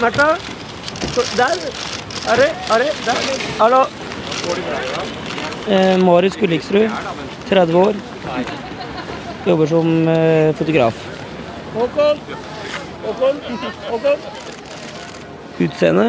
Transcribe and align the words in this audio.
Märtha? 0.00 0.36
Der. 1.36 1.56
Are, 2.28 2.48
Are, 2.70 2.84
der. 3.06 3.16
Hallo. 3.58 3.86
Eh, 5.68 5.96
Marius 5.98 6.36
Gulliksrud, 6.36 6.90
30 7.48 7.74
år. 7.74 7.94
Jobber 9.46 9.66
som 9.66 10.08
eh, 10.08 10.52
fotograf. 10.54 10.94
Håkon. 11.74 12.20
Håkon. 13.06 13.40
Håkon. 13.90 14.18
Utseende. 15.64 16.06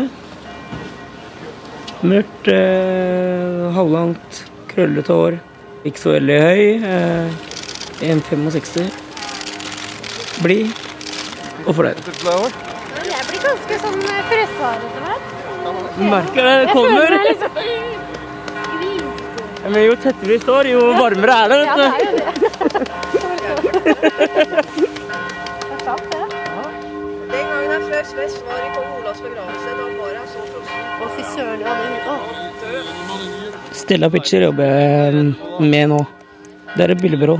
Mørkt, 2.04 2.52
eh, 2.52 3.72
halvlangt, 3.80 4.44
krøllete 4.68 5.16
hår. 5.16 5.40
Ikke 5.88 6.04
så 6.04 6.18
veldig 6.18 6.40
høy. 6.44 6.64
Eh, 6.92 8.12
1,65. 8.12 8.92
Blid 10.44 10.76
og 11.66 11.76
fornøyd. 11.76 12.67
Ganske 13.48 13.76
sånn 13.84 14.00
pressa 14.30 14.68
etter 14.78 15.02
hvert. 15.06 15.26
Merker 15.98 16.42
det, 16.48 16.56
kommer. 16.72 17.00
Jeg 17.02 17.08
føler 17.08 17.18
meg 17.18 17.26
liksom 17.28 17.52
Men 19.68 19.82
jo 19.84 19.94
tettere 20.00 20.30
vi 20.32 20.38
står, 20.40 20.64
jo 20.72 20.82
varmere 20.96 21.34
er 21.44 21.48
det. 21.52 21.60
Ja, 21.68 21.74
vet 21.76 21.88
du. 21.88 22.18
jo 23.18 23.22
det. 23.84 23.98
Er 25.68 25.80
sant, 25.84 26.06
det. 26.14 26.24
Den 27.28 27.44
gangen 27.52 27.72
jeg 27.74 27.82
fløy 27.88 28.04
vest 28.22 28.40
var 28.48 28.60
i 28.64 28.70
kong 28.76 28.90
Olavs 29.02 29.22
begravelse. 29.26 29.70
Da 29.80 29.86
var 30.00 30.12
jeg 30.16 30.28
så 30.32 30.42
frossen. 30.52 30.80
Å, 30.98 31.10
fy 31.16 31.24
søren. 31.34 31.60
Ja, 31.64 31.72
det. 32.64 32.82
Stella 33.78 34.08
Pitcher 34.14 34.42
jobber 34.48 34.68
jeg 34.72 35.14
med 35.64 35.86
nå. 35.92 36.00
Det 36.76 36.82
er 36.86 36.94
et 36.94 37.02
billedbyrå 37.04 37.38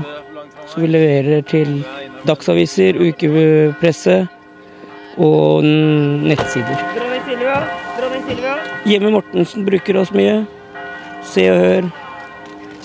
som 0.68 0.78
vi 0.84 0.88
leverer 0.90 1.40
til 1.48 1.68
dagsaviser, 2.28 2.92
ukepresse 3.00 4.16
og 5.18 5.64
nettsider. 5.64 6.78
Dronning 6.94 7.24
Silvia, 7.26 7.58
dronning 7.98 8.24
Silvia. 8.28 8.54
Hjemme 8.86 9.12
Mortensen 9.14 9.66
bruker 9.66 9.98
oss 10.00 10.14
mye. 10.14 10.44
Se 11.26 11.44
og 11.52 11.58
hør. 11.58 11.90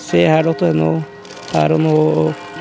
Se 0.04 0.26
her.no, 0.28 0.90
her 1.54 1.74
og 1.76 1.80
nå, 1.80 1.96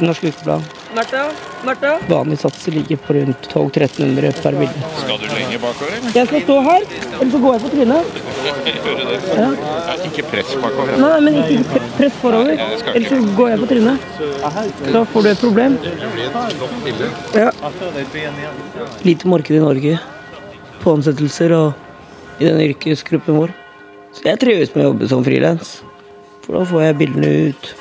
Norsk 0.04 0.30
Ukeblad. 0.30 0.83
Martha, 0.96 1.22
Martha. 1.66 2.00
Vanlig 2.10 2.40
sats 2.40 2.68
ligger 2.68 2.98
på 2.98 3.14
rundt 3.14 3.48
1200-1300 3.54 4.42
per 4.44 4.52
bilde. 4.60 4.90
Skal 5.02 5.18
du 5.22 5.26
lenger 5.36 5.60
bakover, 5.64 5.94
eller? 5.98 6.12
Jeg 6.18 6.28
skal 6.30 6.42
stå 6.44 6.58
her, 6.68 6.86
eller 7.20 7.32
så 7.34 7.40
går 7.44 7.54
jeg 7.56 7.62
på 7.64 7.72
trynet. 7.74 8.20
Hører. 8.84 9.14
Ja. 9.38 9.48
Ja, 9.88 9.96
Ikke 10.10 10.26
press 10.32 10.52
bakover. 10.62 10.98
Nei, 11.02 11.14
men 11.26 11.40
ikke 11.42 11.82
press 11.98 12.20
forover. 12.22 12.54
Ellers 12.94 13.10
så 13.10 13.22
går 13.40 13.50
jeg 13.54 13.62
på 13.64 13.70
trynet. 13.72 14.10
Da 14.94 15.04
får 15.14 15.26
du 15.26 15.30
et 15.32 15.42
problem. 15.42 15.78
Ja. 17.38 17.50
Lite 19.08 19.32
marked 19.34 19.56
i 19.58 19.64
Norge 19.64 19.96
på 20.84 20.94
ansettelser 20.98 21.56
og 21.58 22.42
i 22.42 22.46
den 22.50 22.60
yrkesgruppen 22.68 23.40
vår. 23.40 23.56
Så 24.14 24.28
jeg 24.28 24.40
trives 24.44 24.76
med 24.76 24.84
å 24.86 24.92
jobbe 24.92 25.10
som 25.10 25.26
frilans. 25.26 25.80
For 26.44 26.60
da 26.60 26.66
får 26.70 26.86
jeg 26.90 27.00
bildene 27.02 27.34
ut 27.50 27.74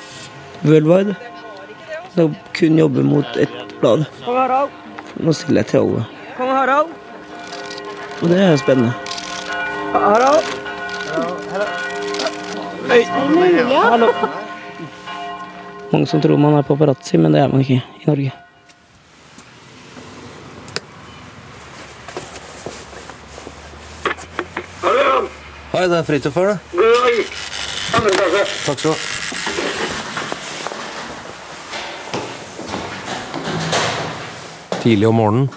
worldwide. 0.65 1.17
Da 2.15 2.31
kun 2.53 2.79
jobbe 2.79 3.03
mot 3.03 3.37
ett 3.37 3.81
blad. 3.81 4.05
Nå 5.15 5.33
stiller 5.33 5.63
jeg 5.63 5.67
til 5.71 5.79
alle. 5.79 6.05
Kong 6.37 6.51
Harald. 6.53 6.91
Og 8.21 8.29
det 8.29 8.41
er 8.41 8.57
spennende. 8.61 8.93
Harald. 9.93 10.45
Hei. 12.91 13.01
Hallo. 13.73 14.13
Mange 15.93 16.07
som 16.07 16.21
tror 16.21 16.37
man 16.37 16.59
er 16.59 16.69
paparazzi, 16.69 17.17
men 17.17 17.33
det 17.33 17.41
er 17.41 17.49
man 17.49 17.65
ikke 17.65 17.81
i 17.81 18.07
Norge. 18.07 18.33
Hei, 25.73 25.89
det 25.89 25.99
er 25.99 26.05
Fridtjof 26.05 26.37
her, 26.37 26.53
det. 26.53 26.59
Takk 28.67 28.79
skal 28.79 28.93
du 28.93 28.93
ha. 28.93 29.22
Tidlig 34.83 35.09
om 35.09 35.15
morgenen, 35.15 35.49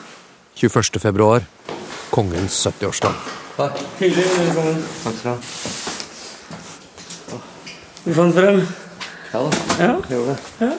21. 0.55 0.99
februar, 1.01 1.41
kongens 2.13 2.67
70-årsdag. 2.67 3.13
Takk. 3.57 3.79
Hyggelig. 3.99 4.25
Velkommen. 4.37 4.81
Takk 5.03 5.15
skal 5.19 5.31
du 5.31 5.35
ha. 5.35 5.37
Vi 8.05 8.13
fant 8.13 8.35
frem. 8.35 8.59
Ja 9.33 9.39
da, 9.41 9.49
Ja. 9.81 9.95
gjorde 10.09 10.35
det. 10.59 10.69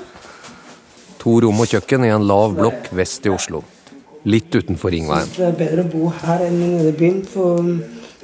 To 1.18 1.40
rom 1.42 1.60
og 1.60 1.66
kjøkken 1.66 2.04
i 2.06 2.12
en 2.14 2.26
lav 2.28 2.54
blokk 2.54 2.92
vest 2.94 3.26
i 3.26 3.28
Oslo. 3.34 3.64
Litt 4.26 4.54
utenfor 4.54 4.90
Ringveien. 4.94 5.28
Det 5.36 5.44
er 5.48 5.52
bedre 5.58 5.82
å 5.82 5.90
bo 5.90 6.08
her 6.22 6.44
enn 6.46 6.60
nede 6.60 6.88
i 6.92 6.96
byen 6.98 7.24
for, 7.26 7.62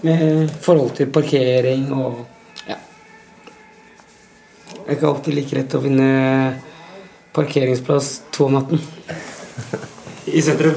med 0.02 0.50
forhold 0.62 0.94
til 0.96 1.06
parkering 1.14 1.90
og 1.92 2.22
ja. 2.68 2.76
Det 4.70 4.86
er 4.86 4.94
ikke 4.96 5.10
alltid 5.10 5.34
like 5.34 5.56
lett 5.58 5.74
å 5.74 5.82
finne 5.82 6.08
parkeringsplass 7.34 8.20
to 8.30 8.46
om 8.46 8.52
natten 8.58 8.80
i 10.26 10.42
sentrum. 10.42 10.74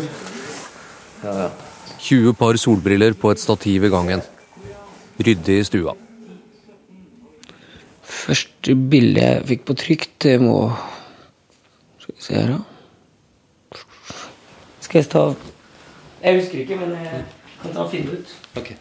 Ja, 1.23 1.33
ja. 1.43 1.49
20 1.99 2.33
par 2.37 2.57
solbriller 2.61 3.13
på 3.17 3.31
et 3.33 3.41
stativ 3.41 3.85
i 3.85 3.89
gangen. 3.89 4.21
Ryddig 5.17 5.59
i 5.61 5.65
stua. 5.65 5.95
Første 8.05 8.75
bilde 8.91 9.21
jeg 9.21 9.45
fikk 9.49 9.65
på 9.65 9.75
trykk, 9.77 10.07
det 10.21 10.35
må 10.41 10.55
Skal 11.99 12.15
vi 12.15 12.21
se 12.21 12.35
her, 12.37 12.51
da. 12.53 13.79
Skal 14.85 14.99
jeg 15.01 15.09
ta 15.09 15.23
Jeg 16.21 16.39
husker 16.39 16.59
ikke, 16.61 16.77
men 16.77 16.93
jeg 16.93 17.23
kan 17.61 17.73
ta 17.73 17.85
og 17.85 17.91
finne 17.91 18.11
det 18.11 18.19
ut. 18.19 18.35
Ok. 18.61 18.75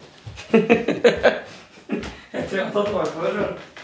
Jeg 2.35 2.49
tror 2.49 2.57
jeg 2.57 2.65
har 2.65 2.73
tatt 2.75 2.89
vare 2.93 3.11
på 3.13 3.29
det. 3.31 3.74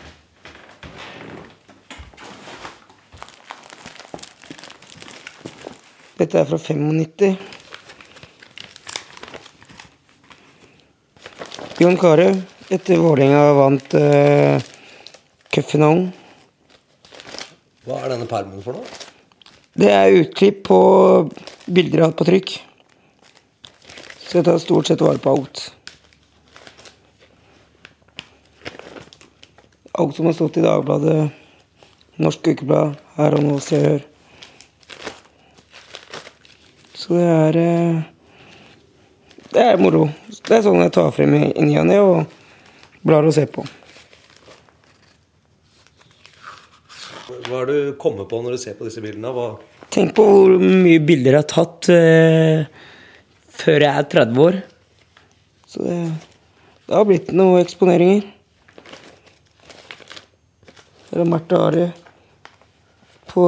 Dette 6.21 6.37
er 6.37 6.45
fra 6.45 6.57
95. 6.61 7.31
Jon 11.81 11.95
Carew, 11.97 12.35
etter 12.69 12.99
Vålerenga 13.01 13.39
vant 13.57 13.95
uh, 13.97 14.61
cupfinalen. 15.49 16.11
Hva 17.87 18.03
er 18.03 18.13
denne 18.13 18.27
permen 18.29 18.61
for 18.61 18.77
noe? 18.77 18.99
Det 19.73 19.89
er 19.89 20.19
utklipp 20.19 20.61
på 20.67 20.77
bilder 21.65 22.03
jeg 22.03 22.03
har 22.03 22.11
hatt 22.11 22.19
på 22.21 22.29
trykk. 22.29 22.53
Så 24.21 24.38
jeg 24.38 24.45
tar 24.51 24.61
stort 24.61 24.91
sett 24.93 25.01
vare 25.01 25.23
på 25.25 25.33
alt. 25.33 25.63
Alt 29.97 30.21
som 30.21 30.29
har 30.29 30.38
stått 30.38 30.61
i 30.61 30.67
Dagbladet, 30.69 31.19
Norsk 32.21 32.53
Ukeblad, 32.53 33.01
Her 33.17 33.41
og 33.41 33.49
Nå, 33.49 33.57
Se 33.57 33.81
og 33.81 33.89
Hør. 33.89 34.07
Så 37.11 37.17
det 37.17 37.27
er 37.27 37.57
eh, 37.59 38.03
Det 39.51 39.59
er 39.59 39.79
moro. 39.83 40.05
Det 40.31 40.53
er 40.55 40.61
sånn 40.63 40.79
jeg 40.79 40.94
tar 40.95 41.09
frem 41.11 41.33
i 41.35 41.47
ny 41.59 41.73
og 41.81 41.88
ne 41.89 41.97
og 41.99 42.35
blar 43.03 43.25
og 43.27 43.33
ser 43.35 43.49
på. 43.51 43.66
Hva 47.50 47.57
er 47.57 47.67
det 47.67 47.75
du 47.75 47.89
kommer 48.00 48.29
på 48.31 48.39
når 48.39 48.55
du 48.55 48.61
ser 48.63 48.77
på 48.79 48.88
disse 48.88 49.03
bildene? 49.03 49.33
Hva... 49.35 49.50
Tenk 49.91 50.13
på 50.16 50.23
hvor 50.23 50.55
mye 50.55 51.01
bilder 51.03 51.35
jeg 51.35 51.44
har 51.44 51.50
tatt 51.51 51.91
eh, 51.91 52.63
før 53.59 53.88
jeg 53.89 53.91
er 53.91 54.09
30 54.16 54.41
år. 54.45 54.61
Så 55.67 55.83
det, 55.83 56.00
det 56.88 56.95
har 56.95 57.11
blitt 57.11 57.35
noen 57.35 57.59
eksponeringer. 57.66 58.23
Her 61.11 61.27
er 61.27 61.31
Märtha 61.35 61.63
Ari 61.67 61.91
på 63.35 63.47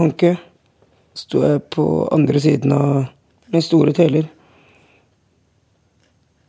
Hanke. 0.00 0.38
Sto 1.14 1.44
jeg 1.46 1.62
på 1.70 1.84
andre 2.12 2.40
siden 2.42 2.72
av 2.74 3.04
med 3.54 3.64
store 3.64 3.92
teler. 3.94 4.26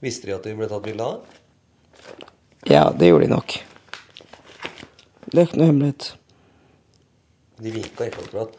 Visste 0.01 0.29
de 0.29 0.33
at 0.35 0.45
de 0.45 0.56
ble 0.57 0.67
tatt 0.69 0.83
bilde 0.85 1.06
av? 1.06 1.19
Ja, 2.65 2.88
det 2.89 3.12
gjorde 3.12 3.27
de 3.27 3.33
nok. 3.35 3.57
Det 5.25 5.38
er 5.38 5.45
ikke 5.45 5.59
noe 5.59 5.69
hemmelighet. 5.69 6.07
De 7.62 7.73
vinka 7.75 8.07
ikke 8.09 8.23
akkurat. 8.25 8.56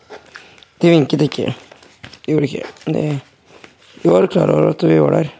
De 0.82 0.93
vinket 0.93 1.25
ikke. 1.26 1.55
De 2.23 2.37
gjorde 2.37 2.50
ikke. 2.50 2.62
De, 2.87 3.05
de 4.02 4.12
var 4.12 4.29
klar 4.31 4.52
over 4.55 4.70
at 4.70 4.87
vi 4.87 5.00
var 5.02 5.19
der. 5.19 5.32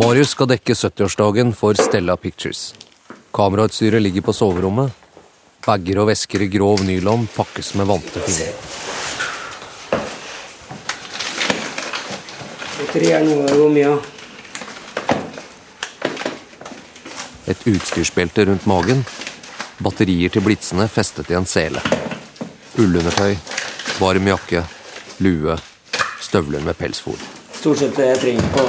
Marius 0.00 0.34
skal 0.34 0.50
dekke 0.50 0.74
70-årsdagen 0.74 1.54
for 1.54 1.78
Stella 1.78 2.16
Pictures. 2.18 2.72
Kamerautstyret 3.34 4.02
ligger 4.02 4.26
på 4.26 4.34
soverommet. 4.34 4.90
Bager 5.64 6.02
og 6.02 6.10
vesker 6.10 6.42
i 6.44 6.50
grov 6.50 6.82
nylon 6.82 7.28
pakkes 7.36 7.76
med 7.78 7.88
vante 7.94 8.26
fingre. 8.26 8.50
Batteri 12.94 13.10
er 13.10 13.24
noe 13.26 13.50
går 13.50 13.70
mye 13.74 13.86
av. 13.90 14.04
Et 17.50 17.64
utstyrsbelte 17.72 18.44
rundt 18.46 18.68
magen. 18.70 19.00
Batterier 19.82 20.30
til 20.30 20.44
blitsene 20.46 20.86
festet 20.86 21.32
i 21.32 21.34
en 21.34 21.42
sele. 21.42 21.82
Ullundertøy, 22.78 23.34
varm 23.98 24.30
jakke, 24.30 24.62
lue, 25.26 25.56
støvler 26.22 26.62
med 26.62 26.78
pelsfôr. 26.78 27.18
Stort 27.56 27.82
sett 27.82 27.98
det 27.98 28.06
jeg 28.12 28.20
trenger 28.22 28.46
på 28.54 28.68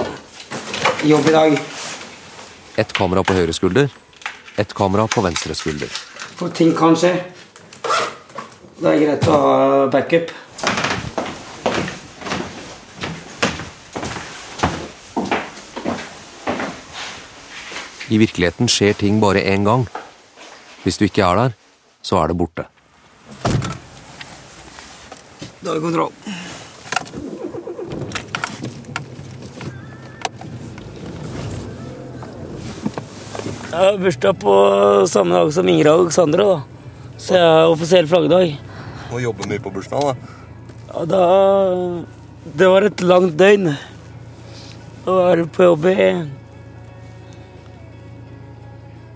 jobb 1.12 1.30
i 1.30 1.36
dag. 1.36 1.54
Ett 2.82 2.98
kamera 2.98 3.22
på 3.22 3.38
høyre 3.38 3.54
skulder, 3.54 3.94
ett 4.58 4.74
kamera 4.74 5.06
på 5.06 5.22
venstre 5.22 5.54
skulder. 5.54 5.94
For 6.40 6.50
ting 6.50 6.74
kan 6.74 6.98
skje. 6.98 7.14
Det 8.82 8.90
er 8.90 9.06
greit 9.06 9.30
å 9.30 9.38
ha 9.46 9.54
backup. 9.94 10.34
I 18.10 18.20
virkeligheten 18.22 18.70
skjer 18.70 18.94
ting 18.94 19.18
bare 19.22 19.42
én 19.42 19.66
gang. 19.66 19.88
Hvis 20.84 21.00
du 21.02 21.08
ikke 21.08 21.26
er 21.26 21.40
der, 21.40 21.56
så 22.06 22.20
er 22.22 22.30
det 22.30 22.38
borte. 22.38 22.68
Da 25.64 25.72
er 25.72 25.80
det 25.80 25.82
kontroll. 25.82 26.14
Jeg 33.76 33.82
har 33.82 33.98
bursdag 34.00 34.38
på 34.40 34.54
samme 35.12 35.36
dag 35.36 35.50
som 35.52 35.68
Ingrid 35.68 35.90
og 35.92 36.06
Alexandra, 36.06 36.46
da. 36.46 36.62
Så 37.18 37.34
jeg 37.36 37.50
har 37.50 37.74
offisiell 37.74 38.08
flaggdag. 38.08 38.54
Og 39.10 39.20
jobber 39.24 39.50
mye 39.50 39.64
på 39.66 39.74
bursdagen, 39.74 40.14
da. 40.14 40.16
Ja, 40.94 41.06
da 41.10 41.24
Det 42.46 42.68
var 42.70 42.86
et 42.86 43.02
langt 43.02 43.34
døgn. 43.36 43.74
Å 45.06 45.16
være 45.18 45.50
på 45.50 45.66
jobb 45.66 45.90
i 45.90 45.96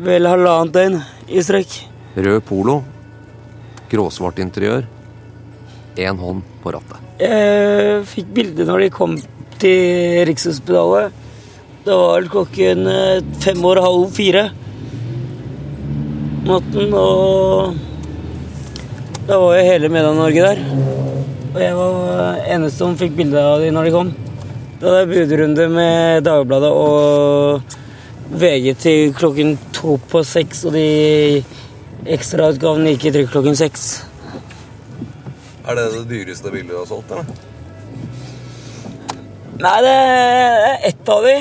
vel 0.03 0.27
halvannet 0.29 0.75
døgn 0.75 0.97
i 1.29 1.41
strekk. 1.43 1.75
Rød 2.19 2.41
polo, 2.47 2.79
gråsvart 3.91 4.39
interiør, 4.43 4.85
én 5.99 6.19
hånd 6.19 6.45
på 6.63 6.73
rattet. 6.75 7.03
Jeg 7.19 8.05
fikk 8.07 8.31
bilde 8.35 8.67
når 8.67 8.85
de 8.85 8.93
kom 8.95 9.17
til 9.59 10.23
Rikshospitalet. 10.29 11.11
Det 11.83 11.95
var 11.95 12.27
klokken 12.31 12.87
eh, 12.91 13.21
fem 13.43 13.63
år 13.65 13.81
halv 13.83 14.09
fire 14.15 14.49
natten, 16.49 16.93
og 16.95 17.75
da 19.27 19.37
var 19.37 19.59
jo 19.59 19.67
hele 19.67 19.91
Media-Norge 19.93 20.47
der. 20.47 20.63
Og 21.49 21.59
jeg 21.61 21.75
var 21.77 22.39
eneste 22.45 22.77
som 22.81 22.97
fikk 22.97 23.15
bilde 23.19 23.41
av 23.41 23.61
dem 23.63 23.75
når 23.75 23.89
de 23.89 23.93
kom. 23.93 24.11
Da 24.79 24.87
hadde 24.87 24.99
jeg 25.01 25.11
budrunde 25.11 25.67
med 25.73 26.23
Dagbladet 26.23 26.71
og 26.71 27.77
VG 28.29 28.73
til 28.77 29.13
klokken 29.17 29.55
to 29.73 29.97
på 30.11 30.21
seks, 30.27 30.65
og 30.69 30.75
de 30.77 31.41
ekstrautgavene 32.09 32.93
gikk 32.93 33.09
i 33.09 33.13
trykk 33.15 33.31
klokken 33.33 33.57
seks. 33.57 33.87
Er 35.65 35.77
det 35.77 35.87
det 35.95 36.05
dyreste 36.09 36.51
bildet 36.53 36.73
du 36.73 36.77
har 36.79 36.89
solgt, 36.89 37.11
eller? 37.13 37.25
Nei, 39.59 39.77
det 39.83 39.95
er 39.95 40.85
ett 40.87 41.09
av 41.11 41.25
de. 41.25 41.33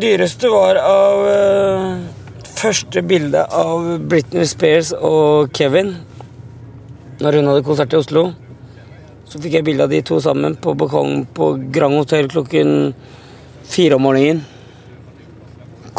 Dyreste 0.00 0.48
var 0.48 0.78
av 0.80 1.24
uh, 1.26 2.44
første 2.46 3.02
bilde 3.04 3.42
av 3.44 3.88
Britney 4.08 4.46
Spears 4.48 4.94
og 4.94 5.50
Kevin 5.56 5.96
når 7.20 7.36
hun 7.36 7.50
hadde 7.50 7.64
konsert 7.66 7.92
i 7.92 7.98
Oslo. 8.00 8.30
Så 9.28 9.42
fikk 9.42 9.58
jeg 9.58 9.66
bilde 9.66 9.84
av 9.84 9.92
de 9.92 10.00
to 10.06 10.18
sammen 10.22 10.56
på 10.58 10.72
balkongen 10.78 11.26
på 11.36 11.52
Grand 11.74 11.98
Hotel 12.00 12.30
klokken 12.32 12.94
fire 13.70 13.98
om 13.98 14.06
morgenen. 14.08 14.40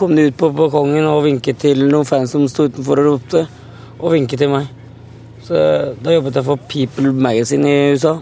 Kom 0.02 0.16
de 0.16 0.22
ut 0.22 0.38
på 0.38 0.48
balkongen 0.50 1.06
og 1.06 1.28
vinket 1.28 1.60
til 1.62 1.84
noen 1.86 2.08
fans 2.10 2.32
som 2.34 2.48
sto 2.50 2.64
utenfor 2.66 2.98
og 3.04 3.06
ropte, 3.06 3.44
og 4.00 4.16
vinket 4.16 4.42
til 4.42 4.50
meg. 4.50 4.66
Så 5.46 5.54
da 6.02 6.16
jobbet 6.16 6.40
jeg 6.40 6.48
for 6.48 6.64
People 6.72 7.12
Magazine 7.14 7.70
i 7.70 7.92
USA. 7.94 8.16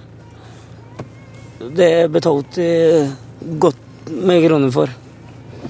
Det 1.80 2.12
betalte 2.12 2.68
jeg 2.68 3.08
godt 3.64 4.12
med 4.12 4.44
kroner 4.44 4.76
for. 4.76 4.92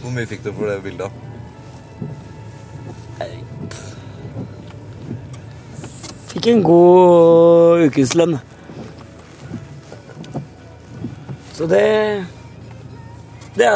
Hvor 0.01 0.17
mye 0.17 0.25
fikk 0.33 0.41
du 0.47 0.49
for 0.49 0.73
det 0.73 0.81
bildet? 0.81 1.13
Fikk 6.33 6.53
en 6.55 6.65
god 6.65 7.85
ukeslønn. 7.85 8.39
Så 11.53 11.69
det 11.69 11.87
det, 13.53 13.69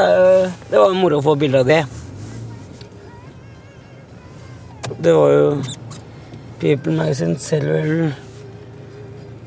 det 0.71 0.80
var 0.80 0.95
moro 0.97 1.21
å 1.21 1.30
få 1.30 1.38
bilde 1.38 1.62
av 1.62 1.69
det. 1.69 1.83
Det 5.00 5.13
var 5.13 5.30
jo 5.31 5.63
People 6.60 6.94
Magazine 6.94 7.40
selger 7.40 7.74
vel 7.74 8.13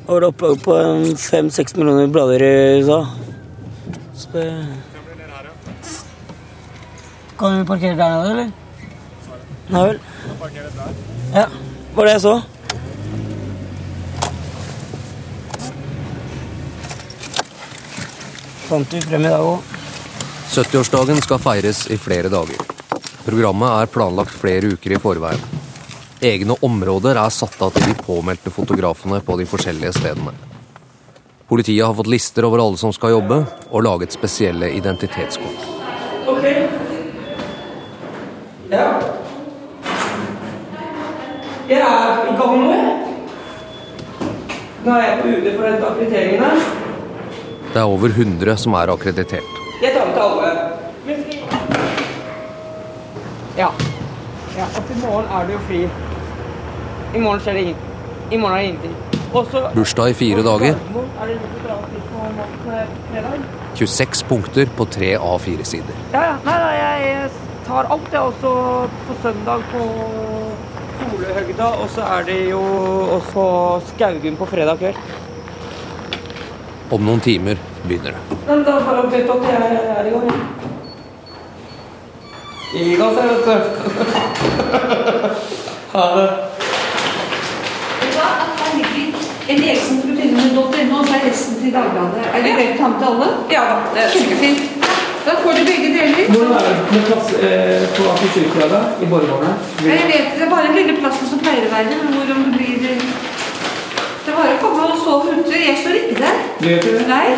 Var 0.06 0.26
opplag 0.28 0.58
på 0.62 0.75
fem-seks 1.19 1.76
millioner 1.76 2.10
blader 2.12 2.43
i 2.43 2.52
USA? 2.81 3.06
Så 4.14 4.28
det 4.32 4.66
Kan 7.38 7.58
du 7.58 7.64
parkere 7.69 7.96
der 7.96 8.08
nede, 8.08 8.31
eller? 8.31 8.52
Nei 9.69 9.82
vel. 9.88 9.98
Ja, 11.34 11.46
var 11.94 12.06
det 12.06 12.12
jeg 12.12 12.20
så. 12.20 12.34
Fant 18.70 18.94
vi 18.94 19.02
frem 19.04 19.26
i 19.26 19.34
dag 19.34 19.44
òg. 19.44 19.76
70-årsdagen 20.54 21.20
skal 21.26 21.43
feires 21.43 21.84
i 21.93 22.00
flere 22.00 22.32
dager. 22.32 22.75
Programmet 23.26 23.82
er 23.82 23.88
planlagt 23.90 24.31
flere 24.31 24.69
uker 24.76 24.93
i 24.94 24.99
forveien. 25.02 25.40
Egne 26.23 26.55
områder 26.62 27.19
er 27.19 27.32
satt 27.34 27.58
av 27.58 27.73
til 27.75 27.82
de 27.88 27.94
påmeldte 27.99 28.52
fotografene 28.55 29.19
på 29.26 29.34
de 29.40 29.46
forskjellige 29.50 29.96
stedene. 29.96 30.31
Politiet 31.50 31.82
har 31.82 31.96
fått 31.99 32.11
lister 32.11 32.46
over 32.46 32.62
alle 32.62 32.78
som 32.78 32.94
skal 32.94 33.17
jobbe, 33.17 33.40
og 33.70 33.82
laget 33.82 34.14
spesielle 34.14 34.70
identitetskort. 34.78 35.67
Ok. 36.31 36.46
Ja. 38.70 38.87
Jeg 41.67 41.82
er 41.82 42.22
i 42.31 42.38
gang 42.38 42.56
nå, 42.62 42.79
er 44.87 45.02
jeg 45.02 45.19
på 45.19 45.34
UD 45.34 45.50
for 45.50 45.67
den 45.67 45.82
akkrediteringen 45.90 46.46
her. 46.46 46.67
Det 47.75 47.82
er 47.82 47.90
over 47.90 48.14
100 48.14 48.58
som 48.62 48.79
er 48.79 48.94
akkreditert. 48.94 49.62
Jeg 49.82 49.99
tar 49.99 50.06
med 50.06 50.14
til 50.14 50.26
alle. 50.31 50.75
Ja. 53.56 53.70
ja. 54.56 54.67
Og 54.76 54.87
til 54.88 54.97
morgen 55.05 55.26
er 55.32 55.47
det 55.47 55.56
jo 55.56 55.61
fri. 55.69 55.82
I 57.17 57.20
morgen 57.20 57.41
skjer 57.41 57.53
det 57.56 57.62
ingen. 57.67 57.76
I 58.31 58.37
morgen 58.37 58.55
er 58.55 58.61
det 58.61 58.69
ingenting. 58.69 58.97
Også, 59.37 59.69
Bursdag 59.75 60.11
i 60.11 60.17
fire 60.17 60.43
dager. 60.44 60.76
Er 60.76 61.26
det 61.26 61.35
litt 61.37 61.56
bra 61.64 61.76
til 61.91 62.00
på 62.11 62.17
26 63.77 64.25
punkter 64.29 64.70
på 64.77 64.86
tre 64.89 65.17
A4-sider. 65.17 65.98
Ja, 66.13 66.22
ja. 66.22 66.36
Nei, 66.46 66.56
nei, 66.63 66.77
jeg 67.05 67.31
tar 67.67 67.91
alt, 67.93 68.08
jeg. 68.13 68.20
Også 68.20 68.53
på 69.08 69.17
søndag 69.22 69.67
på 69.72 69.82
Solhøgda. 71.01 71.67
og 71.82 71.89
så 71.93 72.06
er 72.17 72.25
det 72.29 72.39
jo 72.51 72.63
også 73.19 73.46
Skaugum 73.93 74.36
på 74.36 74.48
fredag 74.53 74.81
kveld. 74.81 75.01
Om 76.91 77.03
noen 77.03 77.20
timer 77.20 77.60
begynner 77.84 78.15
det. 78.17 78.39
Men 78.46 78.65
da 78.65 78.79
har 78.81 79.03
jeg 79.10 79.29
at 79.29 79.51
jeg 79.51 79.93
er 79.98 80.06
i 80.06 80.15
gang. 80.15 80.66
Jeg. 82.76 82.84
Gi 82.84 82.92
gass, 83.00 83.16
vet 83.16 83.44
du. 83.46 83.52
Ha 85.96 86.04
det. 86.16 86.28
En 89.48 89.62
og 90.92 91.06
så 91.06 91.14
er 91.14 91.20
resten 91.28 91.54
til 91.62 91.72
Dagbladet. 91.72 92.22
Er 92.34 92.40
det 92.44 92.52
greit 92.56 92.74
å 92.74 92.76
ta 92.80 92.86
med 92.90 92.98
til 93.00 93.08
alle? 93.10 93.28
Ja 93.52 93.62
da. 93.68 93.74
det 93.94 94.00
er 94.02 94.08
Kjempefint. 94.12 94.60
Da 95.26 95.30
får 95.42 95.52
du 95.58 95.62
begge 95.68 95.88
deler. 95.94 96.24
Hvordan 96.32 96.52
er 96.58 96.62
det 96.66 96.72
med 96.90 97.02
plass 97.08 97.26
eh, 97.48 97.84
på 97.96 98.02
Akershusfredag 98.12 98.84
i 99.02 99.04
Borgårdene? 99.12 99.52
Jeg 99.86 100.02
vet, 100.10 100.26
Det 100.36 100.42
er 100.46 100.50
bare 100.50 100.66
den 100.68 100.76
lille 100.80 100.94
plassen 101.00 101.26
som 101.30 101.38
pleier 101.42 101.64
å 101.66 101.68
være, 101.72 101.88
hvor 102.12 102.26
om 102.34 102.40
det 102.44 102.52
blir 102.58 102.76
Det 102.82 104.30
er 104.32 104.36
bare 104.36 104.52
å 104.56 104.58
komme 104.62 104.80
og 104.90 104.96
sove 105.06 105.26
ute. 105.38 105.54
Jeg 105.54 105.76
står 105.82 105.94
ikke 106.02 106.18
der. 106.20 106.36
Du 106.60 106.64
gjør 106.68 106.78
ikke 106.82 106.98
det? 106.98 107.06
Nei. 107.14 107.28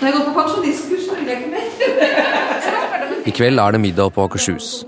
Når 0.00 0.06
jeg 0.08 0.14
går 0.16 0.24
på 0.28 0.36
pensjonistkurs, 0.40 1.02
så 1.06 1.12
vil 1.20 1.28
jeg 1.30 1.36
ikke 1.40 1.52
mer. 1.54 1.66
I 3.26 3.32
kveld 3.34 3.58
er 3.58 3.74
det 3.74 3.80
middag 3.82 4.12
på 4.14 4.22
Akershus. 4.22 4.84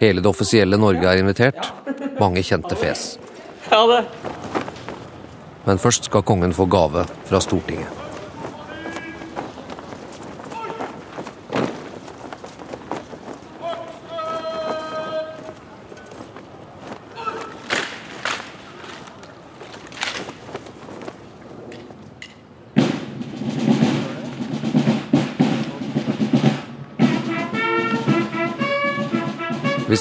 Hele 0.00 0.20
det 0.20 0.28
offisielle 0.28 0.76
Norge 0.76 1.08
er 1.08 1.22
invitert. 1.22 1.72
Mange 2.20 2.42
kjente 2.44 2.76
fjes. 2.76 3.16
Men 5.64 5.80
først 5.80 6.10
skal 6.10 6.26
kongen 6.26 6.52
få 6.52 6.66
gave 6.68 7.06
fra 7.24 7.40
Stortinget. 7.40 8.01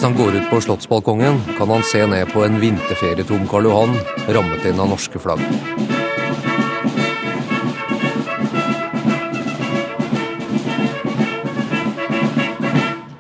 Hvis 0.02 0.10
han 0.10 0.18
går 0.18 0.34
ut 0.34 0.48
på 0.50 0.58
slottsbalkongen, 0.66 1.36
kan 1.60 1.70
han 1.70 1.84
se 1.86 2.00
ned 2.10 2.32
på 2.34 2.42
en 2.42 2.56
vinterferietom 2.58 3.44
Karl 3.46 3.68
Johan 3.70 3.92
rammet 4.34 4.64
inn 4.66 4.80
av 4.82 4.90
norske 4.90 5.22
flagg. 5.22 5.44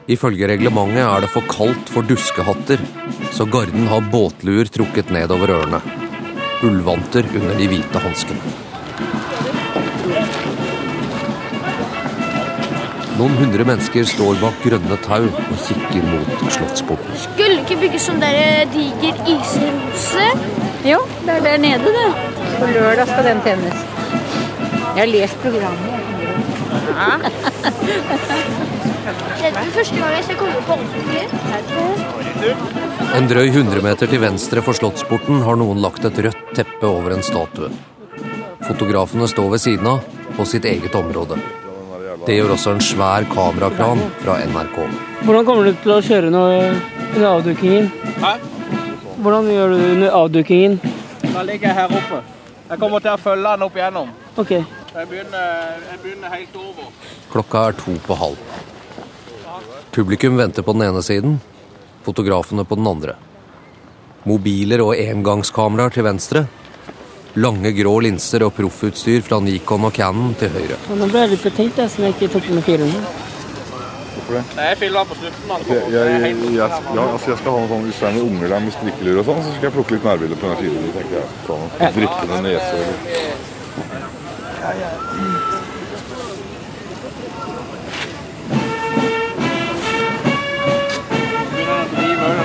Ifølge 0.09 0.49
reglementet 0.49 1.05
er 1.05 1.21
det 1.21 1.29
for 1.35 1.45
kaldt 1.53 1.93
for 1.93 2.09
duskehatter, 2.09 2.81
så 3.29 3.45
garden 3.45 3.85
har 3.93 4.09
båtluer 4.09 4.73
trukket 4.73 5.13
ned 5.13 5.37
over 5.37 5.53
ørene. 5.59 5.85
Ullvanter 6.65 7.29
under 7.29 7.61
de 7.61 7.69
hvite 7.75 8.05
hanskene. 8.09 8.70
Noen 13.21 13.35
hundre 13.37 13.61
mennesker 13.69 14.01
står 14.09 14.39
bak 14.41 14.63
grønne 14.65 14.95
tau 15.05 15.27
og 15.29 15.57
kikker 15.61 16.05
mot 16.07 16.39
Slottsporten. 16.55 17.19
Skulle 17.21 17.59
ikke 17.61 17.75
bygge 17.83 17.99
sånn 18.01 18.17
der 18.17 18.33
eh, 18.33 18.63
diger 18.73 19.19
isrose? 19.29 20.25
Jo, 20.89 21.03
det 21.27 21.35
er 21.35 21.43
der 21.45 21.61
nede, 21.61 21.91
det. 21.93 22.07
På 22.55 22.71
lørdag 22.71 23.11
skal 23.11 23.29
den 23.29 23.43
tennes. 23.45 23.85
Jeg 24.95 25.03
har 25.03 25.11
lest 25.11 25.37
programmet. 25.45 25.85
Det 29.37 29.53
er 29.53 29.71
første 29.77 30.01
gang 30.01 30.17
jeg 30.17 30.25
skal 30.31 30.41
komme 30.41 30.65
på 30.65 30.81
ordentlig. 30.81 31.23
En 33.21 33.29
drøy 33.29 33.45
100 33.53 33.85
meter 33.85 34.09
til 34.09 34.25
venstre 34.25 34.65
for 34.65 34.73
Slottsporten 34.81 35.45
har 35.45 35.61
noen 35.61 35.85
lagt 35.85 36.09
et 36.09 36.25
rødt 36.25 36.45
teppe 36.57 36.89
over 36.89 37.13
en 37.19 37.25
statue. 37.29 37.69
Fotografene 38.65 39.29
står 39.29 39.57
ved 39.59 39.67
siden 39.69 39.93
av, 39.93 40.01
på 40.33 40.49
sitt 40.49 40.65
eget 40.65 40.97
område. 40.97 41.37
Det 42.25 42.35
gjør 42.37 42.51
også 42.53 42.75
en 42.75 42.83
svær 42.85 43.25
kamerakran 43.31 44.01
fra 44.21 44.35
NRK. 44.45 44.75
Hvordan 45.25 45.45
kommer 45.47 45.65
du 45.65 45.77
til 45.81 45.93
å 45.95 46.01
kjøre 46.05 46.29
nå 46.33 46.41
under 46.51 47.27
avdukingen? 47.31 47.87
Hæ? 48.21 48.33
Hvordan 49.21 49.49
gjør 49.49 49.73
du 49.73 49.81
under 49.87 50.17
avdukingen? 50.19 50.77
Da 51.31 51.41
ligger 51.47 51.71
jeg 51.71 51.77
her 51.79 51.95
oppe. 51.97 52.21
Jeg 52.69 52.79
kommer 52.83 53.01
til 53.01 53.13
å 53.15 53.21
følge 53.21 53.55
den 53.55 53.65
opp 53.65 53.79
igjennom. 53.79 54.13
Ok. 54.37 54.51
Jeg 54.51 55.09
begynner, 55.09 55.81
jeg 55.89 55.99
begynner 56.03 56.35
helt 56.35 56.55
over. 56.61 56.93
Klokka 57.33 57.65
er 57.71 57.77
to 57.79 57.97
på 58.05 58.17
halv. 58.21 58.61
Publikum 59.91 60.37
venter 60.37 60.63
på 60.63 60.75
den 60.77 60.85
ene 60.91 61.01
siden, 61.03 61.39
fotografene 62.05 62.63
på 62.67 62.77
den 62.77 62.87
andre. 62.91 63.17
Mobiler 64.29 64.83
og 64.85 64.93
engangskameraer 64.93 65.97
til 65.97 66.05
venstre. 66.05 66.45
Lange 67.39 67.71
grå 67.71 67.93
linser 68.03 68.43
og 68.43 68.51
proffutstyr 68.57 69.21
fra 69.23 69.39
Nikon 69.39 69.85
og 69.87 69.93
Cannon 69.95 70.33
til 70.39 70.51
høyre. 70.51 70.77
Nå 70.91 71.07
ble 71.07 71.21
jeg 71.23 71.31
litt 71.35 71.45
betenkt, 71.47 71.77
jeg, 71.79 71.91
siden 71.93 72.09
jeg 72.09 72.17
ikke 72.17 72.31
tok 72.33 72.49
med 72.51 72.65
400. 72.67 73.27
Nei, 74.31 74.65
Jeg 74.69 74.77
filmer 74.79 75.07
på 75.07 75.15
slutten. 75.19 75.49
Jeg, 75.67 75.79
jeg, 75.91 76.03
jeg, 76.31 76.55
ja, 76.55 76.67
altså 77.03 77.31
jeg 77.33 77.39
skal 77.41 77.51
ha 77.51 77.57
noe 77.59 77.67
sånn, 77.71 77.83
Hvis 77.87 77.99
det 77.99 78.07
er 78.07 78.13
noen 78.15 78.27
unger 78.35 78.53
der 78.53 78.61
med 78.63 78.75
strikkelur 78.75 79.21
og 79.23 79.25
sånn, 79.27 79.41
så 79.43 79.55
skal 79.55 79.67
jeg 79.67 79.75
plukke 79.75 79.95
litt 79.97 80.07
nærbilder 80.07 80.37
på 80.43 80.51
den 80.51 80.57
filen. 80.61 80.91
tenker 80.95 81.15
jeg. 81.19 81.27
Sånn, 81.47 81.65
Dryppende 81.97 82.37
nese 82.47 82.71
eller 82.75 82.95
ja, 84.61 84.71
ja. 84.77 84.89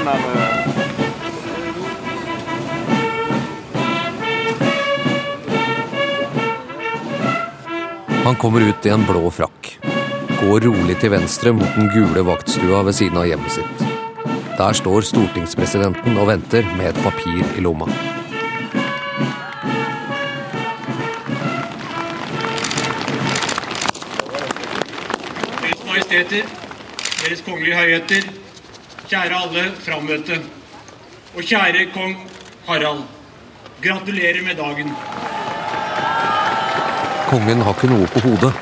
å 0.07 0.46
Han 8.27 8.35
kommer 8.35 8.61
ut 8.61 8.87
i 8.87 8.89
en 8.89 9.05
blå 9.07 9.31
frakk. 9.31 9.69
Går 10.41 10.65
rolig 10.67 10.97
til 10.99 11.13
venstre 11.13 11.53
mot 11.55 11.77
den 11.77 11.87
gule 11.95 12.25
vaktstua 12.27 12.81
ved 12.83 12.97
siden 12.99 13.21
av 13.21 13.29
hjemmet 13.31 13.53
sitt. 13.55 13.83
Der 14.59 14.75
står 14.75 15.05
stortingspresidenten 15.07 16.19
og 16.19 16.27
venter 16.33 16.67
med 16.75 16.89
et 16.89 16.99
papir 17.05 17.45
i 17.55 17.63
lomma. 17.63 17.87
Deres 25.61 25.85
Majesteter, 25.87 26.51
Deres 27.21 27.45
Kongelige 27.47 27.79
Høyheter, 27.79 28.27
kjære 29.07 29.39
alle 29.39 29.69
frammøtte. 29.87 30.41
Og 31.37 31.47
kjære 31.47 31.93
kong 31.95 32.19
Harald. 32.67 33.07
Gratulerer 33.87 34.43
med 34.43 34.59
dagen. 34.59 34.91
Kongen 37.27 37.63
har 37.67 37.75
ikke 37.75 37.89
noe 37.91 38.07
på 38.15 38.21
hodet. 38.23 38.53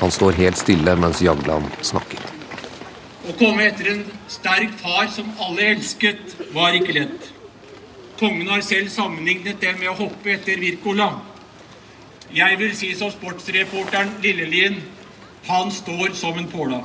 Han 0.00 0.12
står 0.14 0.36
helt 0.38 0.58
stille 0.60 0.92
mens 0.96 1.18
Jagland 1.24 1.66
snakker. 1.82 2.22
Å 3.26 3.34
komme 3.38 3.66
etter 3.66 3.90
en 3.92 4.04
sterk 4.30 4.76
far 4.78 5.10
som 5.10 5.32
alle 5.42 5.72
elsket, 5.72 6.36
var 6.54 6.76
ikke 6.78 6.94
lett. 6.96 7.26
Kongen 8.20 8.46
har 8.52 8.62
selv 8.62 8.92
sammenlignet 8.94 9.58
det 9.62 9.74
med 9.80 9.90
å 9.90 9.96
hoppe 10.04 10.36
etter 10.36 10.62
Wirkola. 10.62 11.10
Jeg 12.30 12.60
vil 12.60 12.72
si 12.78 12.92
som 12.94 13.10
sportsreporteren 13.10 14.14
Lillelien, 14.22 14.78
han 15.48 15.74
står 15.74 16.14
som 16.14 16.38
en 16.38 16.48
påla. 16.52 16.80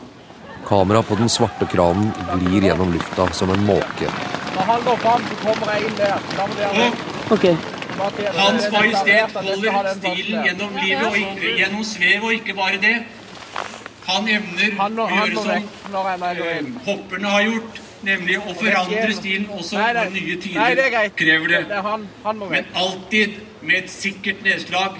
Kameraet 0.65 1.05
på 1.05 1.19
den 1.21 1.29
svarte 1.29 1.69
kranen 1.69 2.09
glir 2.41 2.65
gjennom 2.65 2.93
lufta 2.95 3.29
som 3.37 3.53
en 3.53 3.65
måke. 3.67 4.09
Når 4.55 4.69
han 4.71 4.85
går 4.89 5.01
fram, 5.05 5.29
så 5.29 5.41
kommer 5.43 5.73
jeg 5.75 5.85
inn 5.85 5.97
der. 6.01 6.29
Da 6.33 6.73
Og 6.73 7.35
Ok. 7.37 7.74
Hans 7.95 8.63
det 8.63 8.71
Majestet 8.71 9.35
holder 9.35 9.93
stilen 9.95 10.43
gjennom 10.45 10.75
livet 10.83 11.07
og 11.07 11.17
ikke, 11.17 11.55
gjennom 11.59 11.83
svev, 11.83 12.23
og 12.23 12.33
ikke 12.33 12.53
bare 12.53 12.79
det. 12.81 12.95
Han 14.05 14.27
evner 14.29 14.75
Han 14.79 14.99
å 14.99 15.07
gjøre 15.09 15.43
som 15.43 15.51
eh, 16.45 16.67
hopperne 16.85 17.31
har 17.33 17.45
gjort, 17.47 17.79
nemlig 18.05 18.37
å 18.37 18.53
forandre 18.59 19.15
stilen 19.17 19.47
også 19.49 19.79
Nei, 19.79 19.87
når 19.97 20.11
nye 20.13 20.35
er 20.35 20.41
tider 20.43 21.09
krever 21.21 21.53
det. 21.53 21.61
Det 21.71 21.81
han, 21.87 22.07
han 22.25 22.41
må 22.41 22.49
Men 22.51 22.67
alltid 22.83 23.39
med 23.61 23.77
et 23.79 23.93
sikkert 23.93 24.43
nedslag. 24.45 24.99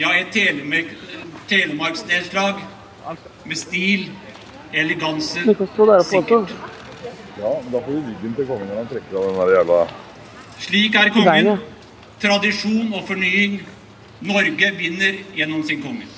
Ja, 0.00 0.14
et 0.16 0.30
telemark, 0.32 0.94
telemarksnedslag 1.50 2.62
med 3.44 3.58
stil, 3.58 4.06
eleganse, 4.72 5.42
sikkert. 5.44 6.54
Ja, 7.40 7.52
men 7.64 7.72
da 7.72 7.80
får 7.84 7.92
du 7.92 8.08
ryggen 8.08 8.32
til 8.36 8.46
kongen 8.46 8.70
når 8.70 8.80
han 8.82 8.88
trekker 8.94 9.18
av 9.18 9.28
den 9.28 9.38
der 9.40 9.52
jævla 9.56 9.82
Slik 10.60 10.96
er 11.00 11.12
kongen. 11.14 11.60
Tradisjon 12.20 12.92
og 12.92 13.06
fornying. 13.08 13.60
Norge 14.20 14.72
vinner 14.76 15.22
gjennom 15.36 15.62
sin 15.64 15.80
konge. 15.82 16.08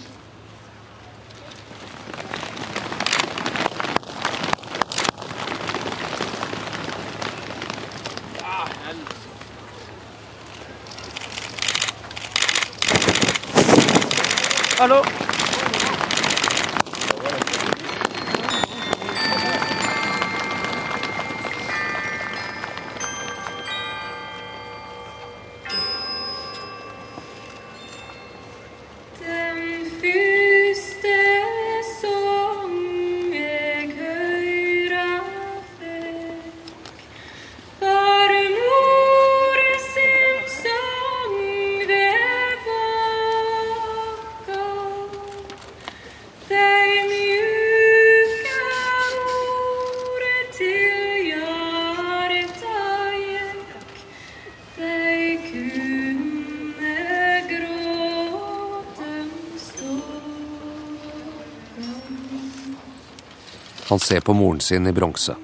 Han 63.93 63.99
ser 63.99 64.21
på 64.21 64.33
moren 64.33 64.61
sin 64.61 64.87
i 64.87 64.93
bronse. 64.93 65.35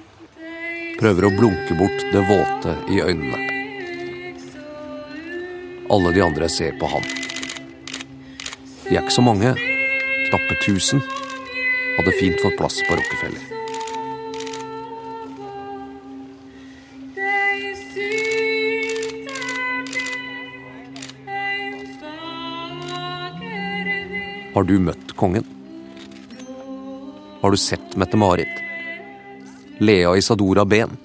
Prøver 0.97 1.25
å 1.27 1.29
blunke 1.29 1.75
bort 1.77 1.99
det 2.09 2.21
våte 2.25 2.71
i 2.89 2.95
øynene. 2.97 3.41
Alle 5.93 6.13
de 6.15 6.23
andre 6.25 6.47
ser 6.49 6.73
på 6.81 6.89
han. 6.89 7.05
De 8.87 8.95
er 8.95 9.03
ikke 9.03 9.13
så 9.13 9.21
mange. 9.21 9.51
Knappe 10.31 10.57
1000. 10.57 11.03
Hadde 11.99 12.15
fint 12.17 12.41
fått 12.41 12.57
plass 12.57 12.79
på 12.89 12.97
Rockefeller. 12.97 13.45
Har 24.57 24.69
du 24.73 24.75
møtt 24.89 25.17
kongen? 25.21 25.48
Har 27.49 27.51
du 27.51 27.57
sett 27.57 27.95
Mette-Marit? 27.95 28.47
Lea 29.77 30.17
Isadora 30.17 30.65
Ben? 30.65 30.97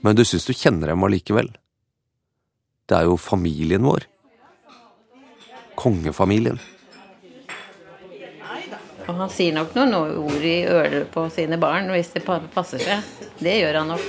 Men 0.00 0.16
du 0.16 0.24
syns 0.24 0.46
du 0.46 0.52
kjenner 0.56 0.88
dem 0.88 1.04
allikevel? 1.04 1.50
Det 2.88 2.96
er 2.96 3.04
jo 3.04 3.18
familien 3.20 3.84
vår. 3.84 4.06
Kongefamilien. 5.76 6.56
Og 9.04 9.12
han 9.12 9.28
sier 9.28 9.52
nok 9.58 9.76
noen 9.76 9.92
ord 9.98 10.48
i 10.48 10.54
øret 10.64 11.12
på 11.12 11.26
sine 11.36 11.60
barn 11.60 11.92
hvis 11.92 12.14
det 12.16 12.24
passer 12.24 12.80
seg. 12.80 13.12
Det 13.44 13.58
gjør 13.58 13.82
han 13.82 13.92
nok. 13.92 14.08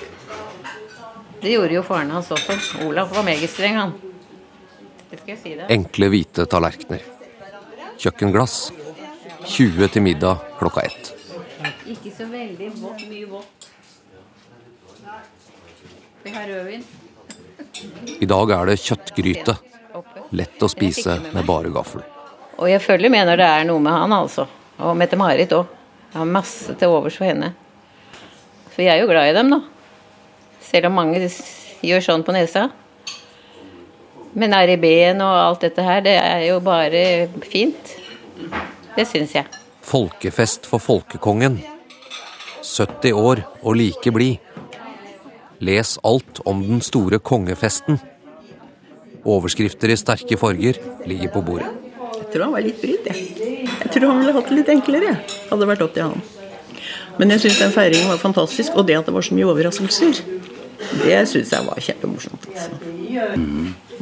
Det 1.44 1.58
gjorde 1.58 1.76
jo 1.76 1.84
faren 1.84 2.16
hans 2.16 2.32
også. 2.32 2.56
Olaf 2.88 3.12
var 3.12 3.28
meget 3.28 3.52
streng, 3.52 3.84
han. 3.84 3.94
Si. 5.12 5.60
Enkle, 5.68 6.12
hvite 6.16 6.48
tallerkener. 6.48 7.04
Kjøkkenglass. 8.00 8.85
20 9.46 9.88
til 9.88 10.02
middag 10.02 10.42
klokka 10.60 10.82
ett. 10.82 11.12
Ikke 11.86 12.12
så 12.14 12.26
veldig 12.30 12.70
vått, 12.82 13.06
mye 13.10 13.28
vått. 13.30 13.68
Vi 16.24 16.34
har 16.34 16.48
rødvin. 16.50 16.84
I 18.20 18.26
dag 18.26 18.52
er 18.52 18.72
det 18.72 18.80
kjøttgryte. 18.82 19.58
Lett 20.36 20.64
å 20.66 20.70
spise 20.72 21.20
med 21.32 21.46
bare 21.46 21.70
gaffel. 21.74 22.02
Og 22.58 22.70
jeg 22.72 22.82
føler 22.82 23.12
med 23.14 23.28
når 23.30 23.42
det 23.42 23.50
er 23.52 23.68
noe 23.70 23.84
med 23.84 23.94
han, 23.94 24.16
altså. 24.16 24.48
Og 24.82 24.96
Mette-Marit 24.98 25.54
òg. 25.56 25.70
Jeg 26.10 26.18
har 26.22 26.32
masse 26.32 26.76
til 26.80 26.94
overs 26.96 27.18
for 27.20 27.28
henne. 27.28 27.52
For 28.72 28.82
jeg 28.84 28.96
er 28.96 29.04
jo 29.04 29.12
glad 29.12 29.30
i 29.30 29.36
dem, 29.38 29.52
da. 29.54 29.62
Selv 30.64 30.90
om 30.90 30.98
mange 30.98 31.22
gjør 31.86 32.04
sånn 32.04 32.26
på 32.26 32.34
nesa. 32.36 32.70
Men 34.36 34.56
RIB-en 34.56 35.22
og 35.24 35.36
alt 35.44 35.68
dette 35.68 35.84
her, 35.86 36.02
det 36.04 36.16
er 36.20 36.42
jo 36.50 36.58
bare 36.64 37.30
fint. 37.46 37.94
Det 38.96 39.06
syns 39.10 39.36
jeg. 39.36 39.46
Folkefest 39.86 40.66
for 40.70 40.82
folkekongen. 40.82 41.60
70 42.66 43.14
år 43.14 43.44
og 43.62 43.76
like 43.78 44.12
blid. 44.12 44.38
Les 45.60 45.96
alt 46.04 46.42
om 46.46 46.62
den 46.64 46.82
store 46.84 47.20
kongefesten. 47.20 48.00
Overskrifter 49.26 49.92
i 49.92 49.98
sterke 50.00 50.38
farger 50.38 50.80
ligger 51.10 51.34
på 51.34 51.44
bordet. 51.46 51.70
Jeg 52.16 52.28
tror 52.32 52.48
han 52.48 52.56
var 52.56 52.66
litt 52.66 52.82
brydd, 52.82 53.08
jeg. 53.10 53.68
Jeg 53.68 53.92
tror 53.94 54.10
han 54.12 54.20
ville 54.22 54.34
hatt 54.36 54.50
det 54.50 54.58
litt 54.60 54.72
enklere, 54.74 55.12
jeg. 55.12 55.38
Hadde 55.50 55.62
det 55.64 55.70
vært 55.72 55.86
opp 55.86 55.96
til 55.96 56.10
han. 56.10 56.26
Men 57.20 57.32
jeg 57.32 57.46
syns 57.46 57.62
den 57.64 57.74
feiringen 57.76 58.12
var 58.12 58.20
fantastisk, 58.20 58.76
og 58.76 58.88
det 58.90 58.98
at 59.00 59.08
det 59.08 59.16
var 59.16 59.24
så 59.26 59.36
mye 59.38 59.48
overraskelser, 59.48 60.20
det 61.00 61.20
syns 61.32 61.54
jeg 61.56 61.68
var 61.68 61.80
kjempemorsomt. 61.82 62.48
Altså. 62.52 62.70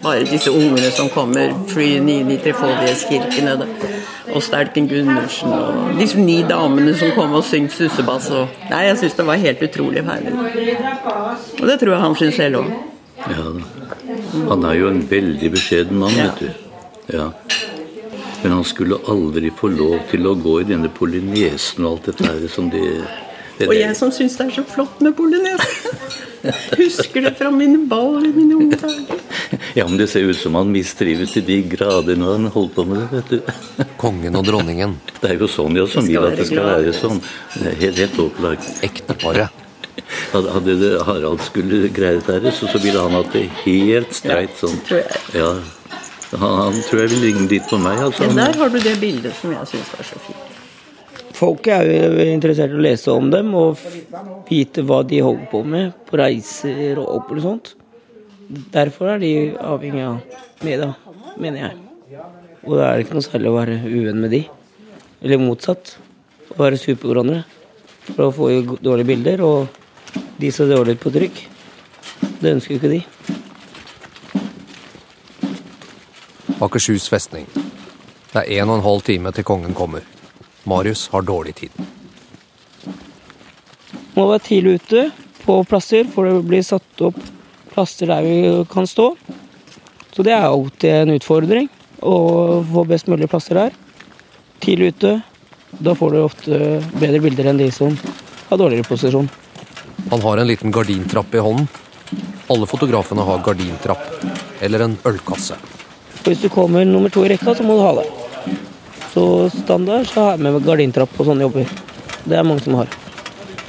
Bare 0.04 0.26
disse 0.28 0.52
ungene 0.52 0.92
som 0.92 1.10
kommer, 1.10 1.54
fly 1.72 2.00
Nini 2.04 2.38
Trefoldighetskirkene 2.44 3.54
og 4.34 4.44
Stelken 4.44 4.90
Gundersen 4.92 5.54
og 5.56 5.94
disse 6.00 6.20
ni 6.20 6.42
damene 6.48 6.96
som 7.00 7.14
kom 7.16 7.36
og 7.38 7.46
syngte 7.48 7.78
sussebass. 7.78 8.30
Og... 8.36 8.52
Nei, 8.72 8.84
jeg 8.90 9.00
syns 9.00 9.16
det 9.20 9.28
var 9.30 9.40
helt 9.40 9.64
utrolig 9.64 10.04
herlig. 10.08 10.34
Og 11.62 11.66
det 11.70 11.78
tror 11.80 11.96
jeg 11.96 12.02
han 12.04 12.18
syns 12.20 12.40
selv 12.42 12.64
òg. 12.64 12.74
Ja. 13.24 13.50
Han 14.50 14.66
er 14.68 14.80
jo 14.80 14.90
en 14.92 15.04
veldig 15.10 15.52
beskjeden 15.54 16.02
mann, 16.02 16.18
vet 16.20 16.42
du. 16.42 16.50
Ja. 17.14 17.30
Men 18.44 18.58
han 18.58 18.66
skulle 18.68 19.00
aldri 19.08 19.54
få 19.56 19.70
lov 19.72 20.02
til 20.12 20.28
å 20.28 20.36
gå 20.36 20.58
i 20.62 20.68
denne 20.68 20.92
polynesen 20.92 21.86
og 21.86 21.94
alt 21.94 22.10
dette 22.12 22.28
her 22.28 22.50
som 22.52 22.68
de 22.74 22.84
det, 23.60 23.68
Og 23.70 23.76
jeg 23.78 23.96
som 23.96 24.10
syns 24.12 24.36
det 24.40 24.48
er 24.48 24.56
så 24.56 24.64
flott 24.66 25.02
med 25.06 25.14
polynese. 25.14 25.92
Husker 26.82 27.22
det 27.22 27.36
fra 27.38 27.52
mine 27.54 27.84
ball 27.90 28.26
i 28.26 28.32
mine 28.34 28.58
unge 28.58 28.80
dager. 28.82 29.22
Ja, 29.80 29.88
men 29.88 29.98
det 29.98 30.08
ser 30.12 30.22
ut 30.30 30.38
som 30.38 30.54
han 30.56 30.70
mistrives 30.70 31.34
til 31.34 31.46
de 31.48 31.56
grader 31.66 32.18
når 32.20 32.36
han 32.38 32.52
holder 32.54 32.74
på 32.76 32.86
med 32.86 33.00
det, 33.02 33.08
vet 33.18 33.32
du. 33.34 33.88
Kongen 34.04 34.38
og 34.38 34.46
dronningen. 34.46 34.96
Det 35.18 35.32
er 35.32 35.42
jo 35.42 35.50
sånn 35.50 35.80
ja, 35.80 35.88
som 35.90 36.06
vil 36.06 36.22
at 36.28 36.38
det 36.38 36.46
skal 36.52 36.68
være 36.68 36.94
sånn. 36.94 37.22
Det 37.56 37.72
er 37.72 37.80
helt, 37.82 38.02
helt 38.04 38.20
opplagt. 38.28 38.70
Ekteparet. 38.86 39.62
Hadde 40.34 40.76
det, 40.78 40.92
Harald 41.08 41.42
skulle 41.46 41.88
greie 41.94 42.22
dette, 42.22 42.54
så, 42.54 42.70
så 42.70 42.82
ville 42.82 43.02
han 43.02 43.18
hatt 43.18 43.34
det 43.34 43.48
helt 43.64 44.14
streit 44.14 44.54
sånn. 44.58 44.78
Ja, 45.34 45.52
han, 46.34 46.56
han 46.58 46.80
tror 46.88 47.04
jeg 47.04 47.14
vil 47.14 47.24
ligne 47.28 47.46
litt 47.50 47.70
på 47.70 47.78
meg. 47.82 48.02
Altså. 48.08 48.26
Men 48.30 48.42
der 48.42 48.58
har 48.62 48.74
du 48.74 48.80
det 48.82 48.98
bildet 49.02 49.38
som 49.38 49.54
jeg 49.54 49.70
syns 49.74 49.94
var 49.98 50.10
så 50.10 50.22
fint. 50.26 50.50
Folk 51.34 51.68
er 51.74 51.90
jo 51.90 52.26
interessert 52.30 52.74
i 52.74 52.78
å 52.78 52.84
lese 52.86 53.14
om 53.14 53.30
dem 53.34 53.54
og 53.58 53.82
vite 54.48 54.84
hva 54.86 55.02
de 55.06 55.22
holder 55.26 55.48
på 55.52 55.64
med 55.66 55.96
på 56.08 56.20
reiser 56.22 57.02
og 57.02 57.10
opp 57.18 57.34
og 57.34 57.42
sånt. 57.44 57.74
Derfor 58.54 59.16
er 59.16 59.22
de 59.22 59.32
avhengig 59.58 60.04
av 60.06 60.20
media, 60.62 60.92
mener 61.42 61.60
jeg. 61.64 61.78
Og 62.64 62.76
da 62.78 62.86
er 62.86 63.00
det 63.00 63.06
ikke 63.08 63.18
noe 63.18 63.26
særlig 63.26 63.50
å 63.50 63.56
være 63.56 63.80
uvenn 63.88 64.22
med 64.22 64.34
de. 64.36 64.42
Eller 65.24 65.42
motsatt. 65.42 65.96
Å 66.54 66.60
være 66.60 66.78
superhverandre. 66.78 67.40
For 68.12 68.20
da 68.20 68.30
får 68.36 68.52
vi 68.52 68.78
dårlige 68.86 69.10
bilder, 69.10 69.42
og 69.42 70.22
de 70.38 70.52
ser 70.54 70.70
dårlig 70.70 71.00
på 71.02 71.10
trykk. 71.16 71.42
Det 72.44 72.54
ønsker 72.54 72.76
jo 72.76 72.80
ikke 72.82 72.94
de. 72.94 73.02
Akershus 76.62 77.10
festning. 77.10 77.50
Det 78.34 78.44
er 78.44 78.62
en 78.62 78.70
og 78.70 78.78
en 78.78 78.86
halv 78.86 79.06
time 79.08 79.34
til 79.34 79.48
kongen 79.48 79.74
kommer. 79.78 80.06
Marius 80.70 81.08
har 81.14 81.26
dårlig 81.26 81.58
tid. 81.64 81.74
Må 84.14 84.30
være 84.30 84.46
tidlig 84.46 84.78
ute 84.84 85.08
på 85.42 85.64
plasser, 85.66 86.06
for 86.06 86.30
det 86.30 86.44
blir 86.46 86.62
satt 86.62 87.08
opp 87.10 87.18
plasser 87.74 88.10
der 88.10 88.26
vi 88.26 88.38
kan 88.72 88.88
stå. 88.90 89.12
Så 90.14 90.24
det 90.26 90.34
er 90.36 90.46
alltid 90.46 90.90
en 90.94 91.16
utfordring 91.16 91.70
å 92.06 92.16
få 92.70 92.84
best 92.88 93.10
mulig 93.10 93.30
plasser 93.32 93.58
der. 93.58 93.78
Tidlig 94.64 94.94
ute. 94.96 95.14
Da 95.84 95.96
får 95.98 96.14
du 96.14 96.20
ofte 96.22 96.60
bedre 97.00 97.22
bilder 97.24 97.50
enn 97.50 97.62
de 97.62 97.72
som 97.74 97.96
har 98.50 98.60
dårligere 98.62 98.86
posisjon. 98.88 99.30
Han 100.12 100.22
har 100.22 100.38
en 100.38 100.48
liten 100.48 100.74
gardintrapp 100.74 101.34
i 101.34 101.42
hånden. 101.42 101.70
Alle 102.52 102.68
fotografene 102.70 103.24
har 103.26 103.42
gardintrapp, 103.42 104.04
eller 104.62 104.84
en 104.86 104.98
ølkasse. 105.08 105.56
Hvis 106.24 106.44
du 106.44 106.50
kommer 106.54 106.86
nummer 106.86 107.10
to 107.10 107.24
i 107.26 107.32
rekka, 107.32 107.56
så 107.56 107.66
må 107.66 107.78
du 107.80 107.86
ha 107.86 107.94
det. 107.98 108.06
Så 109.14 109.24
standard 109.56 110.06
så 110.12 110.28
har 110.28 110.36
jeg 110.36 110.44
med 110.46 110.66
gardintrapp 110.68 111.12
på 111.16 111.26
sånne 111.26 111.48
jobber. 111.48 111.72
Det 112.24 112.38
er 112.38 112.46
mange 112.46 112.64
som 112.66 112.78
har. 112.78 112.92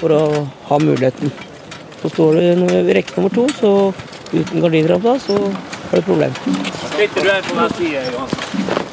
For 0.00 0.12
å 0.12 0.22
ha 0.68 0.78
muligheten. 0.82 1.32
Så 2.04 2.10
står 2.12 2.34
du 2.36 2.40
i 2.68 2.92
rekke 2.92 3.14
nummer 3.16 3.32
to, 3.32 3.46
så 3.56 3.68
uten 4.28 4.60
gardintrapp 4.60 5.00
da, 5.06 5.14
så 5.24 5.38
har 5.40 5.94
du 5.94 6.02
et 6.02 6.04
problem. 6.04 6.34
Sitter 6.92 7.24
du 7.24 7.30
her 7.32 7.40
på 7.48 7.56
hver 7.56 7.72
side, 7.78 8.02
Johansen? 8.12 8.84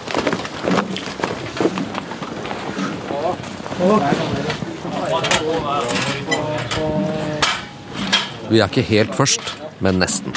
Vi 8.48 8.60
er 8.64 8.72
ikke 8.72 8.88
helt 8.94 9.20
først, 9.20 9.44
men 9.84 10.00
nesten. 10.00 10.32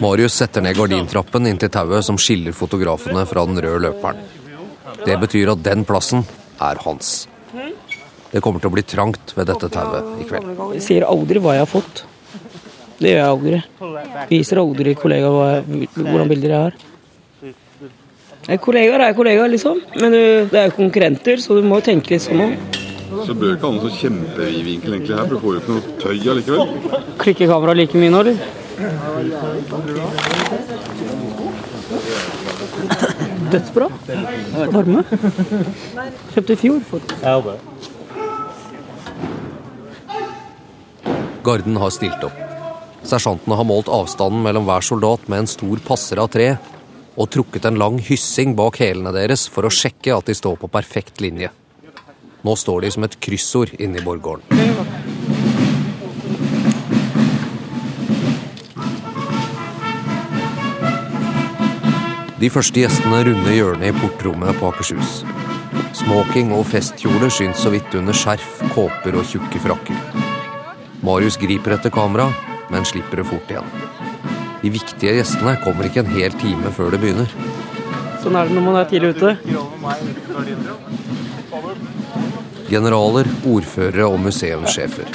Marius 0.00 0.40
setter 0.40 0.64
ned 0.64 0.72
gardintrappen 0.80 1.52
inntil 1.52 1.68
tauet 1.68 2.00
som 2.08 2.16
skiller 2.16 2.56
fotografene 2.56 3.28
fra 3.28 3.44
den 3.44 3.60
røde 3.60 3.90
løperen. 3.90 4.24
Det 5.04 5.20
betyr 5.20 5.52
at 5.52 5.68
den 5.68 5.84
plassen 5.84 6.24
er 6.64 6.80
hans. 6.88 7.28
Det 8.28 8.40
kommer 8.44 8.60
til 8.60 8.68
å 8.68 8.74
bli 8.74 8.84
trangt 8.84 9.32
ved 9.36 9.48
dette 9.48 9.68
tauet 9.72 10.04
i 10.20 10.24
kveld. 10.28 10.44
Jeg 10.76 10.84
sier 10.84 11.06
aldri 11.08 11.40
hva 11.40 11.54
jeg 11.56 11.64
har 11.64 11.70
fått. 11.70 12.04
Det 12.98 13.08
gjør 13.12 13.22
jeg 13.22 13.32
aldri. 13.32 13.58
Viser 14.28 14.60
aldri 14.60 14.94
kollegaer 14.98 15.62
hvordan 15.64 16.28
bilder 16.32 16.50
jeg 16.54 16.62
har. 16.66 16.74
Kollegaer 18.64 19.00
er 19.06 19.16
kollegaer, 19.16 19.50
liksom. 19.52 19.76
Men 20.00 20.08
det 20.14 20.56
er 20.56 20.66
jo 20.70 20.76
konkurrenter, 20.76 21.36
så 21.40 21.50
du 21.56 21.62
må 21.68 21.80
tenke 21.84 22.14
litt 22.14 22.24
sånn 22.24 22.40
òg. 22.44 22.52
Så 23.24 23.32
bør 23.32 23.54
ikke 23.54 23.64
ha 23.64 23.72
noen 23.72 23.84
så 23.86 23.90
kjempevid 24.02 24.62
vinkel 24.66 24.92
egentlig 24.98 25.16
her, 25.16 25.24
for 25.24 25.34
du 25.34 25.40
får 25.40 25.50
jo 25.54 25.60
ikke 25.62 25.72
noe 25.72 25.84
tøy 26.02 26.18
allikevel. 26.34 26.60
Klikker 27.22 27.46
kameraet 27.48 27.78
like 27.80 27.96
mye 27.96 28.12
nå, 28.12 28.18
eller? 28.24 28.36
Dødsbra. 33.52 33.86
Varme. 34.74 35.00
Kjøpte 36.34 36.52
i 36.52 36.60
fjor. 36.60 36.80
Garden 41.48 41.78
har 41.80 41.88
stilt 41.94 42.24
opp. 42.26 42.40
Sersjantene 43.08 43.56
har 43.56 43.64
målt 43.64 43.88
avstanden 43.88 44.42
mellom 44.44 44.66
hver 44.68 44.84
soldat 44.84 45.22
med 45.32 45.46
en 45.46 45.48
stor 45.48 45.80
passer 45.86 46.20
av 46.20 46.28
tre, 46.34 46.48
og 47.16 47.30
trukket 47.32 47.64
en 47.64 47.78
lang 47.80 47.96
hyssing 48.04 48.52
bak 48.58 48.76
hælene 48.82 49.14
deres 49.16 49.46
for 49.48 49.64
å 49.64 49.72
sjekke 49.72 50.12
at 50.12 50.28
de 50.28 50.36
står 50.36 50.58
på 50.60 50.68
perfekt 50.68 51.22
linje. 51.24 51.48
Nå 52.44 52.52
står 52.52 52.84
de 52.84 52.92
som 52.92 53.08
et 53.08 53.16
kryssord 53.24 53.72
inne 53.80 53.96
i 53.96 54.04
borggården. 54.04 54.44
De 62.38 62.52
første 62.52 62.84
gjestene 62.84 63.24
runder 63.24 63.56
hjørnet 63.56 63.88
i 63.88 63.98
portrommet 64.04 64.60
på 64.60 64.68
Akershus. 64.68 65.22
Smoking 65.96 66.52
og 66.52 66.68
festkjole 66.68 67.32
syns 67.32 67.64
så 67.64 67.72
vidt 67.72 67.96
under 67.96 68.14
skjerf, 68.14 68.58
kåper 68.76 69.16
og 69.16 69.32
tjukke 69.32 69.64
frakker. 69.64 70.17
Marius 71.08 71.38
griper 71.40 71.72
etter 71.72 71.90
kamera, 71.90 72.26
men 72.68 72.84
slipper 72.84 73.16
det 73.16 73.24
fort 73.24 73.48
igjen. 73.50 73.68
De 74.60 74.70
viktige 74.74 75.14
gjestene 75.16 75.54
kommer 75.62 75.86
ikke 75.88 76.02
en 76.02 76.10
hel 76.12 76.34
time 76.36 76.68
før 76.76 76.92
det 76.92 77.00
begynner. 77.00 77.30
Sånn 78.20 78.36
er 78.36 78.50
det 78.50 78.56
når 78.58 78.66
man 78.66 78.76
er 78.76 78.90
tidlig 78.90 79.14
ute. 79.16 79.30
Generaler, 82.68 83.30
ordførere 83.48 84.10
og 84.10 84.18
museumssjefer. 84.26 85.08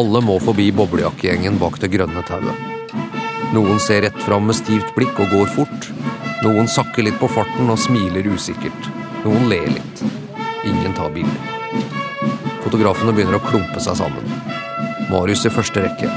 Alle 0.00 0.24
må 0.24 0.38
forbi 0.40 0.70
boblejakkegjengen 0.72 1.60
bak 1.60 1.76
det 1.82 1.92
grønne 1.92 2.24
tauet. 2.24 2.96
Noen 3.52 3.76
ser 3.84 4.06
rett 4.06 4.24
fram 4.24 4.48
med 4.48 4.56
stivt 4.56 4.96
blikk 4.96 5.20
og 5.20 5.36
går 5.36 5.52
fort. 5.58 5.90
Noen 6.46 6.70
sakker 6.78 7.04
litt 7.04 7.20
på 7.20 7.28
farten 7.28 7.68
og 7.68 7.82
smiler 7.84 8.32
usikkert. 8.32 8.88
Noen 9.26 9.50
ler 9.52 9.68
litt. 9.76 10.06
Ingen 10.64 10.96
tar 10.96 11.12
bilder. 11.12 11.52
Fotografene 12.64 13.12
begynner 13.12 13.36
å 13.36 13.44
klumpe 13.44 13.84
seg 13.84 14.00
sammen. 14.00 14.53
Marius 15.14 15.44
i 15.46 15.50
første 15.54 15.82
rekke 15.84 16.08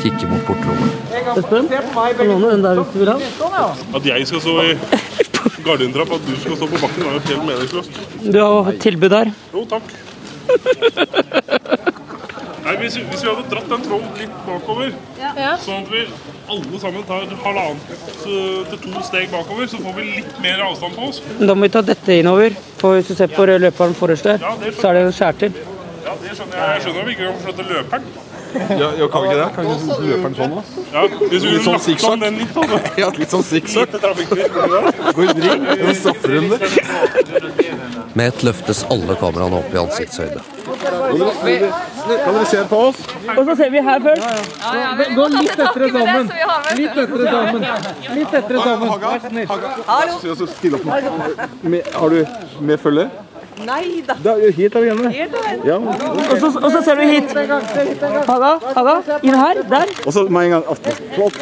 kikker 0.00 0.30
mot 0.30 0.44
portrommet. 0.48 0.92
Espen, 1.36 1.66
kan 1.68 2.28
låne 2.30 2.52
den 2.54 2.62
der 2.64 2.78
hvis 2.80 2.92
du 2.94 3.02
vil 3.02 3.10
ha. 3.12 3.64
At 3.98 4.06
jeg 4.08 4.28
skal 4.30 4.40
stå 4.40 4.54
i 4.64 4.70
gardintrapp, 5.66 6.14
at 6.16 6.24
du 6.24 6.32
skal 6.40 6.56
stå 6.56 6.68
på 6.70 6.80
bakken, 6.80 7.04
er 7.04 7.18
jo 7.18 7.20
helt 7.26 7.44
meningsløst. 7.50 7.98
Du 8.24 8.38
har 8.40 8.64
fått 8.70 8.80
tilbud 8.86 9.16
her. 9.18 9.32
Jo, 9.52 9.64
takk. 9.68 9.92
Nei, 12.64 12.74
hvis, 12.80 12.96
hvis 13.10 13.22
vi 13.24 13.28
hadde 13.28 13.44
dratt 13.50 13.68
den 13.74 13.84
tråden 13.84 14.10
litt 14.22 14.40
bakover, 14.46 14.96
sånn 15.66 15.84
at 15.84 15.92
vi 15.92 16.06
alle 16.54 16.80
sammen 16.82 17.04
tar 17.08 17.28
halvannet 17.44 18.16
til 18.22 18.80
to 18.86 19.04
steg 19.04 19.28
bakover, 19.34 19.68
så 19.68 19.82
får 19.84 19.96
vi 19.98 20.06
litt 20.14 20.32
mer 20.44 20.64
avstand 20.70 20.96
på 20.96 21.10
oss. 21.10 21.20
Da 21.40 21.52
må 21.52 21.68
vi 21.68 21.74
ta 21.76 21.84
dette 21.84 22.20
innover. 22.22 22.56
For 22.80 22.96
hvis 22.96 23.12
du 23.12 23.18
ser 23.20 23.32
på 23.36 23.44
løperen 23.50 23.96
forrest 23.98 24.28
der, 24.32 24.40
så 24.80 24.90
er 24.94 25.00
det 25.00 25.06
en 25.10 25.16
skjærtil. 25.20 25.60
Ja, 26.00 26.16
det 26.16 26.32
skjønner 26.32 26.56
jeg. 26.56 26.68
Jeg 26.72 26.84
skjønner 26.86 27.00
at 27.02 27.08
vi 27.08 27.16
ikke 27.18 27.28
kan 27.28 27.40
flytte 27.44 27.68
løperen. 27.68 28.29
Ja, 28.54 28.88
ja, 28.98 29.06
kan 29.08 29.22
vi 29.22 29.28
ikke 29.28 29.38
det? 29.40 29.48
Kan 29.54 29.64
vi 29.66 29.70
løpe 30.08 30.22
den 30.28 30.34
sånn, 30.38 30.54
da? 30.56 30.62
Ja, 30.94 31.02
hvis 31.30 31.42
vi 31.44 31.50
Litt 31.54 31.66
sånn 31.66 31.82
sikksakk. 31.84 32.18
Ja, 32.98 33.10
litt 33.18 33.30
sånn 33.34 33.44
sikksakk. 33.46 33.94
Gå 35.14 35.22
i 35.22 35.34
ring, 35.38 35.66
en 35.76 35.94
strafferunde. 35.94 36.58
Med 38.14 38.26
ett 38.26 38.42
løftes 38.46 38.82
alle 38.90 39.14
kameraene 39.20 39.60
opp 39.60 39.74
i 39.74 39.78
ansiktshøyde. 39.84 40.42
Kan 40.66 42.34
dere 42.34 42.44
se 42.50 42.64
på 42.70 42.82
oss? 42.88 43.00
Og 43.36 43.42
så 43.46 43.56
ser 43.60 43.70
vi 43.74 43.82
her 43.86 44.02
først. 44.02 44.22
Gå 45.16 45.26
litt 45.36 45.56
tettere 45.62 45.90
sammen. 45.94 46.30
Litt 46.80 46.94
tettere 46.98 47.24
sammen. 47.30 47.66
Litt 48.18 48.30
tettere 48.34 48.58
sammen. 48.66 48.88
Vær 49.06 49.18
snill. 49.28 49.46
Så-. 50.36 50.48
Med, 51.62 51.82
har 51.94 52.08
du 52.08 52.24
med 52.60 52.80
følge? 52.82 53.10
Nei 53.66 54.02
da. 54.06 54.16
Da, 54.24 54.34
hit 54.56 54.76
er 54.76 54.84
vi 54.84 54.88
hjemme. 54.90 55.10
Helt 55.14 55.34
alene. 55.40 55.66
Ja. 55.68 55.78
Og 55.80 56.36
så, 56.40 56.50
og 56.60 56.70
så 56.74 56.82
ser 56.84 57.00
du 57.00 57.04
hit. 57.08 57.32
Halla, 58.28 58.52
halla. 58.76 58.94
Inn 59.22 59.36
her. 59.36 59.62
Der. 59.70 59.92
Og 60.06 60.14
så 60.16 60.24
med 60.28 60.48
en 60.48 60.56
gang 60.56 60.70
aften. 60.74 61.02
Flott. 61.16 61.36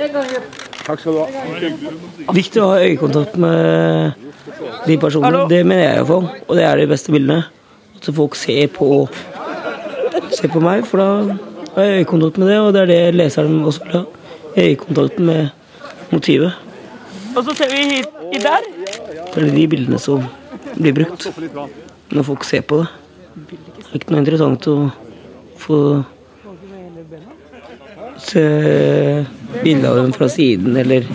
Takk 0.86 1.02
skal 1.02 1.12
du 1.12 1.20
ha. 1.22 2.32
Viktig 2.34 2.62
å 2.64 2.70
ha 2.72 2.78
øyekontakt 2.84 3.36
med 3.40 4.28
de 4.86 4.98
personene. 5.00 5.44
Det 5.50 5.62
mener 5.66 5.84
jeg 5.84 5.98
iallfall. 6.00 6.30
Og 6.46 6.56
det 6.58 6.64
er 6.68 6.82
de 6.82 6.88
beste 6.90 7.14
bildene. 7.14 7.42
At 7.98 8.10
folk 8.14 8.38
ser 8.38 8.70
på 8.72 9.06
ser 10.34 10.50
på 10.52 10.60
meg, 10.62 10.84
for 10.86 11.00
da 11.00 11.08
har 11.74 11.86
jeg 11.86 12.02
øyekontakt 12.02 12.38
med 12.40 12.50
det, 12.50 12.58
og 12.60 12.72
det 12.74 12.82
er 12.82 12.90
det 12.90 13.02
leseren 13.16 13.60
også 13.68 13.84
vil 13.84 13.98
ha. 13.98 14.04
Øyekontakt 14.58 15.20
med 15.22 15.48
motivet. 16.10 16.52
Og 17.36 17.44
så 17.44 17.54
ser 17.54 17.70
vi 17.70 17.84
hit 17.92 18.08
i 18.34 18.42
der. 18.42 18.66
Det 19.34 19.44
er 19.44 19.52
de 19.54 19.66
bildene 19.70 20.00
som 20.02 20.24
blir 20.78 20.96
brukt 20.96 21.28
når 22.12 22.26
folk 22.26 22.46
ser 22.48 22.64
på 22.68 22.82
det. 22.82 22.88
Det 23.48 23.92
er 23.92 24.00
ikke 24.00 24.14
noe 24.14 24.22
interessant 24.24 24.66
å 24.70 24.76
få 25.58 25.78
se 28.18 28.44
bilde 29.62 29.88
av 29.88 29.96
dem 29.96 30.12
fra 30.12 30.28
siden, 30.28 30.76
eller 30.76 31.06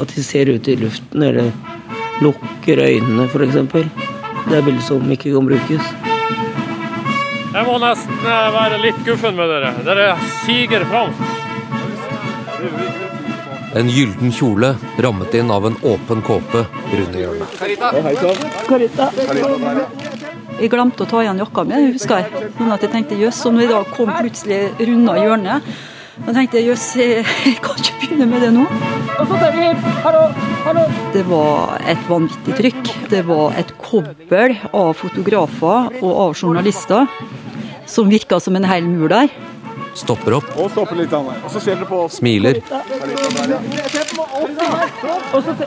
at 0.00 0.14
de 0.14 0.22
ser 0.24 0.50
ut 0.52 0.68
i 0.68 0.76
luften, 0.78 1.22
eller 1.22 1.50
lukker 2.22 2.84
øynene, 2.86 3.26
f.eks. 3.26 3.54
Det 4.48 4.58
er 4.58 4.64
bilder 4.64 4.84
som 4.86 5.10
ikke 5.10 5.34
kan 5.34 5.48
brukes. 5.50 5.92
Jeg 7.52 7.68
må 7.68 7.76
nesten 7.82 8.22
eh, 8.24 8.46
være 8.54 8.78
litt 8.80 9.00
guffen 9.04 9.36
med 9.36 9.50
dere. 9.52 9.72
Dere 9.84 10.06
siger 10.46 10.86
fram. 10.88 11.12
En 13.76 13.88
gylden 13.92 14.32
kjole 14.32 14.74
rammet 15.04 15.34
inn 15.36 15.52
av 15.52 15.66
en 15.68 15.76
åpen 15.82 16.24
kåpe 16.24 16.64
runde 16.92 17.20
hjørnet. 17.20 17.60
Karita. 18.68 19.10
Jeg 20.62 20.70
glemte 20.70 21.02
å 21.02 21.08
ta 21.10 21.24
igjen 21.24 21.40
jakka 21.42 21.64
mi, 21.66 21.78
husker 21.96 22.20
jeg. 22.20 22.50
Sånn 22.54 22.68
at 22.70 22.84
jeg 22.84 22.92
tenkte 22.92 23.16
jøss, 23.18 23.40
og 23.48 23.56
når 23.56 23.64
jeg 23.64 23.70
da 23.72 23.80
kom 23.96 24.12
plutselig 24.14 24.58
runda 24.78 25.16
hjørnet, 25.18 25.72
da 26.22 26.34
tenkte 26.36 26.60
jeg 26.60 26.68
jøss, 26.68 26.84
jeg 27.00 27.56
kan 27.64 27.80
ikke 27.80 27.96
begynne 27.98 28.28
med 28.30 28.44
det 28.46 28.52
nå. 28.54 28.62
Det 31.16 31.24
var 31.26 31.82
et 31.90 32.06
vanvittig 32.06 32.54
trykk. 32.60 32.92
Det 33.10 33.24
var 33.26 33.58
et 33.58 33.74
kobbel 33.82 34.54
av 34.70 34.92
fotografer 35.00 35.98
og 35.98 36.12
av 36.28 36.36
journalister 36.38 37.10
som 37.90 38.12
virka 38.12 38.38
som 38.38 38.54
en 38.54 38.70
hel 38.70 38.86
mur 38.86 39.10
der. 39.10 39.34
Stopper 39.94 40.38
opp, 40.38 40.48
Og 40.56 40.70
stopper 40.72 40.96
litt, 40.96 41.12
Anne. 41.12 41.34
Og 41.44 41.50
så 41.52 41.60
ser 41.60 41.76
dere 41.76 41.88
på 41.88 41.98
oss. 42.06 42.16
smiler, 42.20 42.60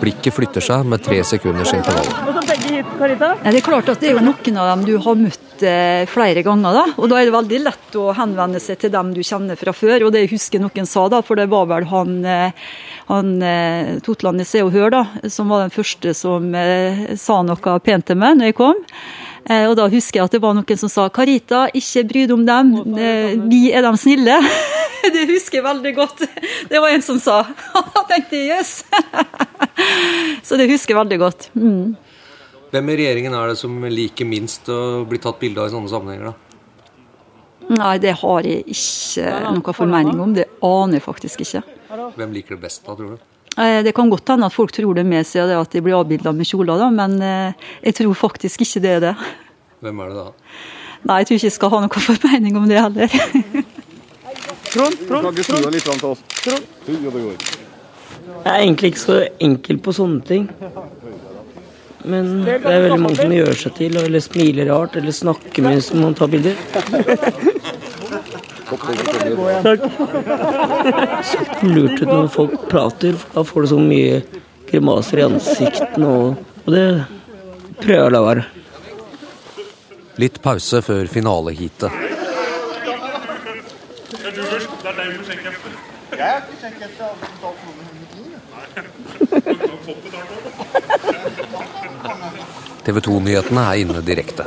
blikket 0.02 0.34
flytter 0.34 0.64
seg 0.66 0.86
med 0.90 1.04
tre 1.06 1.20
sekunders 1.28 1.74
intervall. 1.78 2.10
Ja, 2.26 3.52
det 3.52 3.60
er 3.60 3.66
klart 3.66 3.90
at 3.92 4.02
det 4.02 4.10
er 4.10 4.18
jo 4.18 4.24
noen 4.26 4.58
av 4.62 4.72
dem 4.72 4.86
du 4.88 4.96
har 5.06 5.20
møtt 5.20 5.66
eh, 5.66 6.06
flere 6.10 6.42
ganger, 6.46 6.80
da. 6.80 6.86
Og 6.98 7.12
da 7.12 7.20
er 7.20 7.30
det 7.30 7.36
veldig 7.36 7.62
lett 7.68 8.00
å 8.02 8.08
henvende 8.18 8.62
seg 8.64 8.80
til 8.82 8.94
dem 8.94 9.14
du 9.16 9.22
kjenner 9.26 9.60
fra 9.60 9.74
før. 9.76 10.08
Og 10.08 10.16
det 10.16 10.26
jeg 10.26 10.34
husker 10.36 10.64
noen 10.64 10.90
sa, 10.90 11.06
da, 11.12 11.22
for 11.26 11.40
det 11.40 11.48
var 11.54 11.70
vel 11.70 11.86
han, 11.92 12.18
eh, 12.26 12.66
han 13.12 13.36
eh, 13.46 13.94
Totland 14.06 14.42
i 14.42 14.48
Se 14.50 14.64
og 14.66 14.74
Hør, 14.76 14.90
da, 14.96 15.30
som 15.30 15.54
var 15.54 15.66
den 15.66 15.76
første 15.76 16.16
som 16.18 16.50
eh, 16.58 17.14
sa 17.20 17.42
noe 17.46 17.80
pent 17.86 18.10
til 18.10 18.20
meg 18.22 18.40
når 18.40 18.52
jeg 18.52 18.60
kom. 18.64 18.82
Eh, 19.46 19.68
og 19.70 19.76
da 19.78 19.86
husker 19.92 20.20
jeg 20.20 20.26
at 20.26 20.36
det 20.36 20.42
var 20.42 20.56
noen 20.58 20.80
som 20.80 20.90
sa 20.90 21.06
'Karita, 21.10 21.68
ikke 21.70 22.04
bry 22.10 22.22
deg 22.26 22.34
om 22.34 22.46
dem, 22.46 22.72
eh, 22.98 23.36
vi 23.38 23.72
er 23.72 23.86
de 23.86 23.92
snille'. 23.94 24.40
det 25.16 25.28
husker 25.30 25.60
jeg 25.60 25.66
veldig 25.66 25.94
godt. 25.96 26.24
Det 26.70 26.82
var 26.82 26.90
en 26.90 27.02
som 27.06 27.20
sa. 27.20 27.44
Da 27.94 28.04
tenkte 28.10 28.40
jeg 28.40 28.58
jøss. 28.58 28.74
Så 30.48 30.58
det 30.58 30.70
husker 30.70 30.96
jeg 30.96 31.02
veldig 31.04 31.20
godt. 31.20 31.50
Mm. 31.54 31.96
Hvem 32.72 32.90
i 32.90 32.98
regjeringen 32.98 33.34
er 33.38 33.54
det 33.54 33.60
som 33.60 33.78
liker 33.86 34.26
minst 34.26 34.68
å 34.70 35.06
bli 35.06 35.22
tatt 35.22 35.38
bilde 35.40 35.62
av 35.62 35.70
i 35.70 35.76
sånne 35.76 35.92
sammenhenger, 35.94 36.34
da? 36.34 36.34
Nei, 37.76 37.98
det 37.98 38.18
har 38.20 38.46
jeg 38.46 38.66
ikke 38.70 39.30
noe 39.56 39.74
formening 39.74 40.20
om. 40.22 40.34
Det 40.34 40.50
aner 40.66 41.00
jeg 41.00 41.06
faktisk 41.06 41.46
ikke. 41.46 41.64
Hvem 42.18 42.34
liker 42.34 42.58
det 42.58 42.66
best, 42.66 42.84
da, 42.86 42.98
tror 42.98 43.16
du? 43.16 43.35
Eh, 43.58 43.84
Det 43.84 43.94
kan 43.96 44.10
godt 44.12 44.28
hende 44.34 44.46
at 44.50 44.54
folk 44.54 44.72
tror 44.76 44.96
det 44.98 45.06
med 45.08 45.26
seg 45.28 45.48
det 45.48 45.56
at 45.60 45.72
de 45.72 45.82
blir 45.82 45.96
avbilda 45.96 46.34
med 46.36 46.48
kjoler, 46.50 46.78
da, 46.82 46.90
men 46.92 47.22
eh, 47.24 47.54
jeg 47.86 47.96
tror 48.02 48.14
faktisk 48.20 48.62
ikke 48.66 48.82
det 48.84 48.92
er 48.98 49.04
det. 49.10 49.16
Hvem 49.86 50.00
er 50.04 50.12
det 50.12 50.16
da? 50.18 50.28
Nei, 51.06 51.20
jeg 51.22 51.28
tror 51.30 51.38
ikke 51.40 51.48
jeg 51.52 51.56
skal 51.60 51.70
ha 51.76 51.80
noe 51.86 52.04
formening 52.10 52.58
om 52.60 52.66
det 52.68 52.82
heller. 52.82 53.08
Trond, 54.74 54.98
Trond, 55.08 55.38
Trond. 55.40 55.72
litt 55.72 55.86
fram 55.86 56.00
til 56.02 56.10
oss. 56.10 56.24
Trond. 56.42 56.64
Jeg 58.46 58.52
er 58.52 58.60
egentlig 58.60 58.92
ikke 58.92 59.04
så 59.06 59.20
enkel 59.40 59.78
på 59.86 59.94
sånne 59.96 60.26
ting. 60.28 60.50
Men 62.06 62.44
det 62.46 62.58
er 62.60 62.84
veldig 62.84 63.00
mange 63.02 63.18
som 63.18 63.32
gjør 63.34 63.56
seg 63.58 63.74
til, 63.80 63.96
eller 63.98 64.22
smiler 64.22 64.68
rart, 64.70 64.98
eller 65.00 65.16
snakker 65.16 65.64
mens 65.66 65.88
man 65.96 66.14
tar 66.18 66.30
bilder. 66.34 66.60
Takk. 68.66 69.84
Lurt 71.64 72.02
ut 72.02 72.10
når 72.10 72.28
folk 72.34 72.70
prater, 72.72 73.14
da 73.34 73.44
får 73.46 73.62
du 73.62 73.68
så 73.74 73.80
mye 73.82 74.22
grimaser 74.70 75.18
i 75.22 75.24
ansiktene, 75.28 76.08
og, 76.08 76.36
og 76.66 76.70
det 76.74 76.88
prøver 77.82 78.00
jeg 78.00 78.08
å 78.08 78.16
la 78.16 78.22
være. 78.26 78.44
Litt 80.22 80.38
pause 80.42 80.78
før 80.86 81.04
finaleheatet. 81.12 81.92
TV 92.86 93.02
2-nyhetene 93.02 93.62
er 93.66 93.80
inne 93.82 94.02
direkte. 94.06 94.46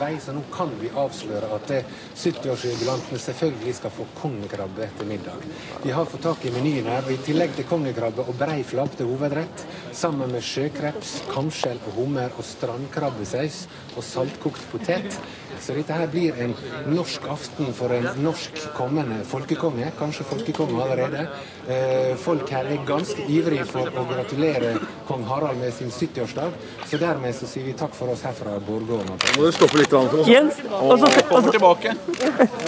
Vei, 0.00 0.14
så 0.22 0.34
nå 0.36 0.42
kan 0.54 0.70
vi 0.80 0.90
avsløre 0.90 1.50
at 1.56 1.72
eh, 1.74 1.90
70-årsjubilantene 2.14 3.20
selvfølgelig 3.22 3.74
skal 3.78 3.94
få 3.94 4.06
kongekrabbe 4.18 4.84
etter 4.86 5.08
middag. 5.08 5.44
Vi 5.84 5.94
har 5.94 6.08
fått 6.10 6.24
tak 6.26 6.46
i 6.48 6.52
menyen 6.54 6.88
her, 6.90 7.04
og 7.06 7.12
i 7.14 7.20
tillegg 7.26 7.56
til 7.56 7.68
kongekrabbe 7.68 8.26
og 8.26 8.38
brei 8.40 8.60
flak 8.66 8.96
til 8.98 9.10
hovedrett, 9.10 9.64
sammen 9.96 10.32
med 10.34 10.44
sjøkreps, 10.46 11.18
kamskjell 11.32 11.80
og 11.84 11.98
hummer 11.98 12.34
og 12.38 12.46
strandkrabbesaus 12.46 13.64
og 13.96 14.06
saltkokt 14.06 14.64
potet. 14.72 15.18
Så 15.58 15.74
dette 15.74 15.94
her 15.94 16.10
blir 16.10 16.36
en 16.38 16.54
norsk 16.88 17.24
aften 17.28 17.72
for 17.74 17.92
en 17.94 18.06
norsk 18.22 18.60
kommende 18.76 19.24
folkekonge, 19.26 19.90
kanskje 19.98 20.26
folkekonge 20.28 20.82
allerede. 20.84 21.26
Eh, 21.68 22.16
Folk 22.16 22.48
her 22.50 22.64
er 22.64 22.78
ganske 22.88 23.24
ivrige 23.28 23.64
for 23.68 23.90
å 23.92 24.04
gratulere 24.08 24.70
kong 25.08 25.24
Harald 25.28 25.58
med 25.60 25.74
sin 25.76 25.90
70-årsdag, 25.92 26.54
så 26.88 27.00
dermed 27.00 27.34
så 27.36 27.48
sier 27.50 27.66
vi 27.66 27.74
takk 27.76 27.92
for 27.96 28.08
oss 28.08 28.22
herfra 28.24 28.54
Borgården. 28.64 29.18
Må 29.36 29.44
du 29.44 29.52
stoppe 29.52 29.82
litt 29.82 29.92
annet. 29.92 30.30
Jens, 30.32 30.62
og 30.64 30.94
så, 31.02 31.10
og 31.28 31.44
så, 31.44 31.52
tilbake. 31.52 31.92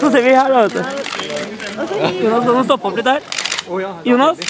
så 0.02 0.10
ser 0.12 0.26
vi 0.26 0.34
her, 0.36 0.52
da, 0.52 0.66
vet 0.66 0.76
du. 0.76 0.82
Jonas, 2.26 2.44
du 2.44 2.52
må 2.58 2.66
stoppe 2.68 2.90
opp 2.90 3.00
litt 3.00 3.08
der. 3.08 3.24
Jonas. 4.04 4.44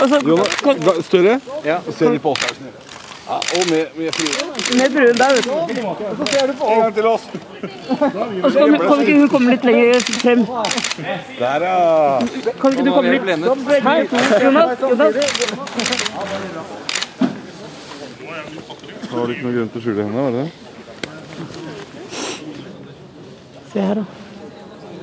Og 0.00 0.14
så, 0.14 0.22
Jonas, 0.30 1.02
større? 1.10 1.40
Ja. 1.66 1.80
Og 1.82 1.98
ser 1.98 2.14
vi 2.14 2.22
på 2.22 2.36
oss 2.36 2.46
her. 2.46 2.89
Ja, 3.30 3.36
og 3.36 3.62
med, 3.70 3.84
med 3.96 4.12
fruen. 4.12 4.78
med 4.78 4.90
fruen 4.94 5.18
der, 5.18 5.34
vet 5.34 5.44
du. 5.44 5.50
Og 5.50 5.68
så 6.18 6.24
ser 6.30 6.46
du 6.46 6.52
på 6.58 6.64
oss. 6.64 6.72
En 6.74 6.80
gang 6.82 6.94
til 6.94 7.06
oss. 7.06 7.24
Og 8.44 8.52
så 8.52 8.58
kan, 8.58 8.78
kan 8.88 9.00
ikke 9.00 9.18
hun 9.18 9.28
komme 9.28 9.50
litt 9.50 9.64
lenger 9.64 10.00
frem? 10.22 10.40
Der, 11.38 11.66
ja. 11.66 11.76
Kan 12.60 12.72
ikke 12.72 12.84
du 12.84 12.92
komme 12.94 13.10
litt 13.12 13.22
Her, 13.22 13.98
Jonas. 14.44 14.80
Jonas. 14.82 15.14
Har 19.10 19.26
du 19.26 19.32
ikke 19.32 19.44
noe 19.46 19.54
grunn 19.54 19.70
til 19.70 19.78
å 19.78 19.84
skjule 19.84 20.02
henne, 20.08 20.20
var 20.26 20.30
det 20.34 20.42
det? 20.42 20.50
Se 23.72 23.78
her, 23.86 23.94
da. 23.94 24.04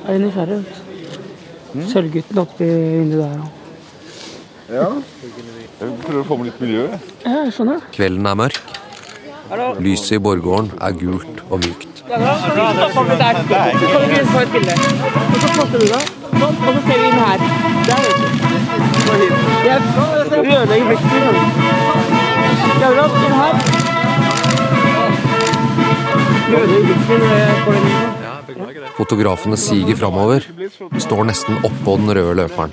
Er 0.04 0.12
det 0.12 0.20
nysgjerrig, 0.26 0.56
vet 0.58 0.68
du. 1.72 1.80
Sølvgutten 1.94 2.44
oppi 2.44 2.68
vinduet 2.68 3.24
der. 3.24 3.38
da. 3.38 3.46
Ja. 4.68 4.88
Jeg 5.78 5.92
prøver 6.02 6.20
å 6.20 6.26
få 6.26 6.36
med 6.40 6.48
litt 6.48 6.60
miljø. 6.62 6.84
Ja, 7.22 7.34
jeg 7.44 7.52
skjønner. 7.54 7.78
Kvelden 7.94 8.26
er 8.26 8.34
mørk. 8.40 8.56
Lyset 9.84 10.16
i 10.16 10.18
borggården 10.24 10.72
er 10.82 10.96
gult 10.98 11.36
og 11.48 11.62
mykt. 11.62 12.02
Ja, 12.08 12.16
da 12.18 12.88
kan 12.94 13.04
begynne 13.06 14.24
på 14.32 14.40
et 14.42 14.50
bilde. 14.56 14.74
Og 14.74 15.38
så 15.44 15.48
poster 15.54 15.78
du 15.78 15.86
deg. 15.92 16.04
Og 16.34 16.50
så 16.64 16.80
ser 16.88 16.98
vi 16.98 17.06
inn 17.12 17.20
her. 17.22 17.38
Der, 17.88 17.98
vet 18.04 18.18
du. 18.18 18.26
Vi 20.42 20.52
ødelegger 20.56 20.86
vekten. 20.90 21.34
Gaurav, 22.82 23.10
inn 23.22 23.36
her. 23.38 23.54
Vi 26.48 26.54
ødelegger 26.60 26.88
vekten 26.92 27.20
jeg 27.30 27.58
får 27.64 27.72
den. 27.78 28.07
Fotografene 28.96 29.56
siger 29.60 29.96
framover, 29.96 30.40
står 30.98 31.24
nesten 31.28 31.58
oppå 31.68 31.96
den 32.00 32.12
røde 32.16 32.34
løperen. 32.38 32.72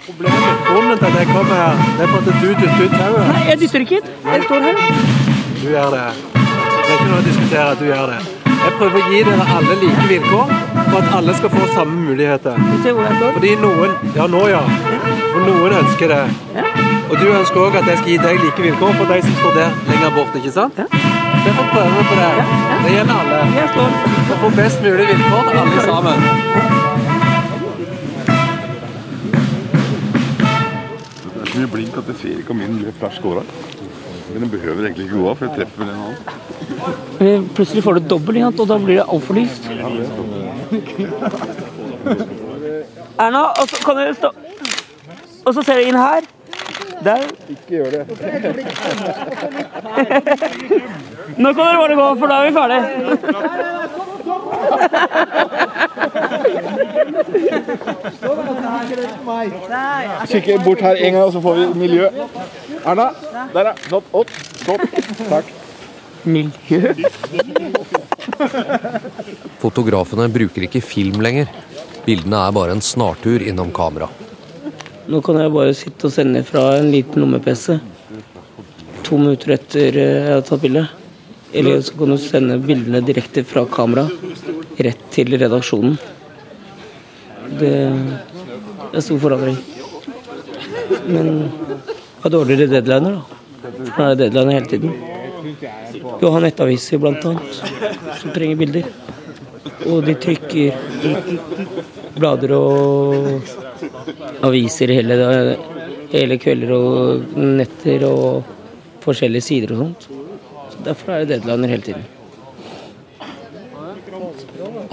Grunnen 0.68 0.98
til 0.98 1.06
at 1.10 1.18
jeg 1.20 1.28
kommer 1.28 1.56
her, 1.56 1.82
det 1.98 2.06
er 2.06 2.14
for 2.14 2.18
at 2.18 2.26
du 2.26 2.48
dytter 2.48 2.86
ut 2.86 2.96
tauet. 2.96 3.28
Nei, 3.34 3.42
jeg 3.50 3.60
dytter 3.64 3.84
ikke 3.84 4.00
ut. 4.00 4.08
Jeg 4.26 4.46
står 4.48 4.64
her. 4.68 4.80
Du 5.60 5.68
gjør 5.74 5.92
det. 5.96 6.06
Det 6.36 6.88
er 6.88 6.96
ikke 6.96 7.10
noe 7.10 7.20
å 7.20 7.26
diskutere 7.28 7.68
at 7.74 7.82
du 7.84 7.86
gjør 7.90 8.14
det. 8.14 8.20
Jeg 8.56 8.74
prøver 8.80 9.02
å 9.02 9.10
gi 9.12 9.20
dere 9.28 9.48
alle 9.58 9.76
like 9.82 10.06
vilkår, 10.10 10.54
for 10.78 10.98
at 11.02 11.18
alle 11.20 11.36
skal 11.42 11.52
få 11.58 11.68
samme 11.74 11.98
muligheter. 12.08 12.56
Fordi 13.36 13.52
noen 13.62 13.98
Ja, 14.16 14.30
nå 14.32 14.46
ja. 14.50 14.64
For 15.34 15.44
noen 15.44 15.76
ønsker 15.82 16.14
det. 16.16 16.24
Og 17.12 17.20
du 17.20 17.28
ønsker 17.36 17.60
òg 17.62 17.76
at 17.82 17.92
jeg 17.92 18.00
skal 18.00 18.14
gi 18.14 18.18
deg 18.24 18.40
like 18.46 18.66
vilkår 18.70 18.96
for 19.02 19.12
de 19.12 19.20
som 19.28 19.36
står 19.42 19.60
der 19.60 19.76
lenger 19.92 20.16
bort, 20.16 20.40
ikke 20.40 20.56
sant? 20.56 20.80
Derfor 20.80 21.68
prøver 21.76 21.94
vi 22.00 22.08
på 22.10 22.16
det. 22.24 22.32
Det 22.86 22.96
gjelder 22.96 23.20
alle. 23.22 24.25
Å 24.46 24.50
få 24.52 24.58
best 24.62 24.78
mulig 24.78 25.06
vilkår 25.10 25.48
til 25.48 25.58
alle 25.58 25.80
sammen. 25.82 26.20
Det 31.24 31.40
er 31.42 31.48
så 31.50 31.56
mye 31.56 31.70
blink 31.72 31.96
at 31.98 32.12
jeg 32.12 32.18
ser 32.20 32.44
ikke 32.44 32.54
om 32.54 32.60
min 32.62 32.76
flash 33.00 33.18
går 33.24 33.40
av. 33.42 33.48
Men 34.28 34.44
den 34.44 34.52
behøver 34.54 34.86
egentlig 34.86 35.08
ikke 35.08 35.18
gå 35.18 35.24
av, 35.32 35.36
for 35.40 35.44
jeg 35.48 35.56
treffer 35.58 35.78
vel 35.82 35.90
en 35.96 36.02
annen. 36.04 37.48
Plutselig 37.58 37.82
får 37.88 37.94
du 37.98 38.02
dobbelt, 38.14 38.38
ikke 38.38 38.62
og 38.62 38.70
da 38.70 38.78
blir 38.86 38.98
det 39.00 39.08
altfor 39.16 39.34
lyst. 39.40 39.64
Erna, 43.26 43.42
og 43.50 43.66
så 43.72 43.76
kan 43.82 43.96
du 43.98 44.14
stå 44.20 44.30
Og 45.46 45.54
så 45.56 45.62
ser 45.66 45.76
du 45.82 45.90
inn 45.90 45.98
her. 45.98 46.22
Der. 47.06 47.26
Ikke 47.50 47.82
gjør 47.82 47.90
det. 47.98 48.04
Nå 51.36 51.50
kan 51.50 51.66
dere 51.66 51.82
bare 51.82 51.96
gå, 51.98 52.08
for 52.22 52.28
da 52.30 52.36
er 52.38 52.46
vi 52.46 52.54
ferdig. 52.62 52.82
Kikker 60.30 60.64
bort 60.66 60.82
her 60.82 60.96
en 60.96 61.14
gang, 61.14 61.24
og 61.24 61.34
så 61.34 61.42
får 61.44 61.60
vi 61.60 61.68
miljø. 61.86 62.10
Erna, 62.86 63.10
der 63.54 63.72
ja. 63.72 63.76
Stopp. 63.88 64.10
opp. 64.14 64.30
Stopp. 64.62 64.82
Takk. 65.30 65.54
Miljø? 66.26 66.94
Fotografene 69.62 70.28
bruker 70.34 70.68
ikke 70.68 70.82
film 70.84 71.22
lenger. 71.24 71.50
Bildene 72.06 72.44
er 72.46 72.54
bare 72.56 72.76
en 72.76 72.84
snartur 72.86 73.42
innom 73.46 73.72
kamera. 73.74 74.10
Nå 75.10 75.22
kan 75.26 75.38
jeg 75.38 75.54
bare 75.54 75.74
sitte 75.78 76.08
og 76.08 76.14
sende 76.14 76.42
fra 76.46 76.68
en 76.80 76.90
liten 76.94 77.22
lomme-PC. 77.22 77.80
To 79.06 79.20
minutter 79.22 79.54
etter 79.54 79.98
eh, 80.02 80.22
jeg 80.26 80.34
har 80.34 80.46
tatt 80.46 80.64
bildet. 80.64 80.94
Eller 81.56 81.82
så 81.86 81.94
kan 81.98 82.12
du 82.12 82.18
sende 82.20 82.58
bildene 82.60 83.04
direkte 83.06 83.46
fra 83.48 83.64
kamera 83.70 84.08
rett 84.78 85.04
til 85.14 85.38
redaksjonen. 85.40 85.98
Det 87.60 87.74
er 88.92 89.04
stor 89.04 89.20
forandring. 89.22 89.58
Men 91.08 91.28
jeg 91.46 92.24
har 92.24 92.34
dårligere 92.34 92.72
deadliner, 92.72 93.20
da. 93.20 93.42
For 93.66 94.00
nå 94.00 94.08
er 94.08 94.16
det 94.16 94.32
deadliner 94.34 94.58
hele 94.58 94.72
tiden. 94.72 94.92
Du 96.20 96.26
har 96.32 96.44
nettaviser 96.44 97.02
blant 97.02 97.26
annet, 97.30 97.62
som 98.22 98.34
trenger 98.36 98.60
bilder. 98.62 98.90
Og 99.86 100.06
de 100.06 100.16
trykker 100.22 100.74
blader 102.16 102.56
og 102.58 103.42
aviser 104.46 104.94
hele, 104.96 105.20
hele 106.14 106.40
kvelder 106.42 106.74
og 106.76 107.40
netter 107.60 108.08
og 108.10 108.54
forskjellige 109.06 109.50
sider 109.50 109.76
og 109.76 109.84
sånt. 109.84 110.10
Så 110.72 110.86
Derfor 110.86 111.14
er 111.14 111.26
det 111.26 111.36
deadliner 111.36 111.76
hele 111.76 111.90
tiden. 111.92 112.15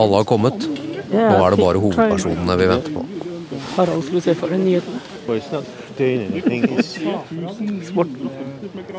Alle 0.03 0.21
har 0.21 0.27
kommet. 0.29 0.69
Nå 1.12 1.19
er 1.47 1.51
det 1.55 1.59
bare 1.61 1.83
hovedpersonene 1.83 2.57
vi 2.59 2.67
venter 2.71 2.95
på. 2.97 3.05
Harald 3.77 4.03
skulle 4.07 4.23
se 4.25 4.35
for 4.35 4.49
nyhetene. 4.49 5.01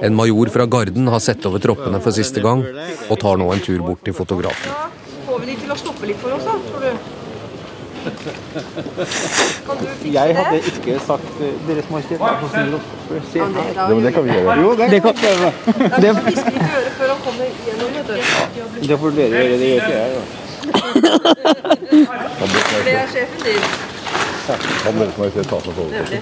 En 0.02 0.16
major 0.16 0.50
fra 0.54 0.66
Garden 0.66 1.08
har 1.08 1.20
sett 1.20 1.46
over 1.50 1.60
troppene 1.64 2.00
for 2.04 2.12
siste 2.16 2.42
gang, 2.44 2.64
og 3.10 3.20
tar 3.20 3.38
nå 3.42 3.50
en 3.54 3.64
tur 3.66 3.82
bort 3.84 4.04
til 4.06 4.14
fotografen. 4.18 4.72
Får 5.28 5.40
vi 5.42 5.46
de 5.52 5.56
til 5.64 5.72
å 5.74 5.78
stoppe 5.80 6.08
litt 6.10 6.20
for 6.22 6.36
oss, 6.38 6.46
da, 6.48 6.56
tror 6.70 6.80
du? 6.84 6.92
Kan 8.04 9.78
du 9.80 9.86
fikse 10.02 10.12
Jeg 10.12 10.36
hadde 10.36 10.58
ikke 10.60 10.96
sagt 11.06 11.38
Deres 11.70 11.88
Majestet, 11.88 12.18
vær 12.20 12.36
så 12.42 12.50
snill 12.52 12.74
å 12.76 12.80
se 13.32 13.40
det- 13.40 13.46
her. 13.78 14.02
det 14.04 14.14
kan 14.14 14.24
vi 14.26 14.30
gjøre. 14.34 14.58
Jo, 14.62 14.76
det, 14.76 14.90
Det 14.92 15.02
kan- 15.02 15.16
vi 15.16 15.22
gjøre. 15.24 15.52
Det 18.82 19.00
får 19.00 19.12
dere 19.16 19.30
gjøre, 19.30 19.58
det 19.60 19.68
gjør 19.70 19.80
ikke 19.80 19.96
jeg. 19.96 20.43
Det 22.86 22.94
er 22.94 23.08
sjefen 23.14 23.40
din. 23.44 23.64
Overkroppen? 24.44 24.58
Kan 24.84 24.94
Deres 25.00 25.18
Majestet 25.18 25.48
ta 25.48 25.58
seg 25.64 25.74
på 25.74 25.82
overkroppen 25.86 26.20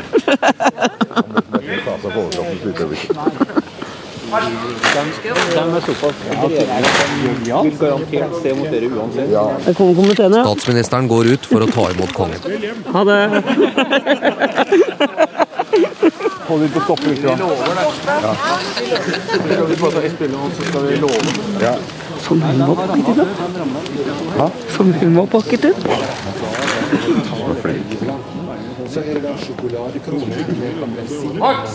er. 10.38 10.44
Statsministeren 10.46 11.08
går 11.12 11.26
ut 11.34 11.44
for 11.52 11.60
å 11.66 11.68
ta 11.72 11.90
imot 11.92 12.14
kongen. 12.16 12.40
Ha 12.96 13.02
det. 13.10 13.20
Hold 16.48 16.62
litt 16.64 16.74
på 16.76 16.82
stoppe 16.86 17.06
litt. 17.12 17.24
Ja. 17.24 17.36
Ja. 18.22 18.34
Skal 19.42 19.68
vi 19.68 19.76
bare 19.82 19.92
ta 19.92 20.02
ett 20.04 20.18
bilde, 20.20 20.38
og 20.38 20.52
så 20.56 20.62
skal 20.70 20.82
vi 20.88 20.92
love? 21.04 21.20
Ja. 22.32 22.38
Som 22.38 22.44
hun 22.44 22.66
var 22.66 22.76
pakket 22.76 23.08
inn, 23.08 23.18
da. 24.38 24.50
Som 24.76 24.94
hun 24.94 25.16
var 25.16 25.26
pakket 25.26 25.64
inn. 25.64 25.76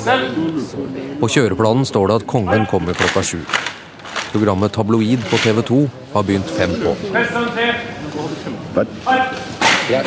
Er. 0.07 0.23
På 1.21 1.29
kjøreplanen 1.29 1.85
står 1.89 2.09
det 2.09 2.17
at 2.23 2.27
kongen 2.29 2.67
kommer 2.71 2.97
klokka 2.97 3.23
sju. 3.25 3.41
Programmet 4.33 4.73
Tabloid 4.73 5.21
på 5.31 5.37
TV 5.45 5.63
2 5.63 5.81
har 6.15 6.23
begynt 6.29 6.51
fem 6.57 6.73
på. 6.81 6.97
Ja, 9.91 10.01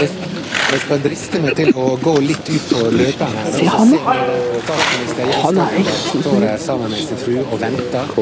jeg, 0.70 0.82
skal 0.86 1.02
driste 1.04 1.42
meg 1.44 1.56
til 1.58 1.72
å 1.78 1.86
gå 2.02 2.14
litt 2.24 2.50
ut 2.50 2.68
på 2.72 2.82
løperen 2.94 3.38
her. 3.40 3.52
Se 3.56 3.66
han. 3.70 3.94
Han 5.44 5.60
er 5.64 5.78
ikke 5.80 5.96
står 5.96 6.46
her 6.46 6.58
sammen 6.62 6.94
med 6.94 7.02
sin 7.04 7.20
frue 7.20 7.44
og 7.46 7.62
venter. 7.62 8.14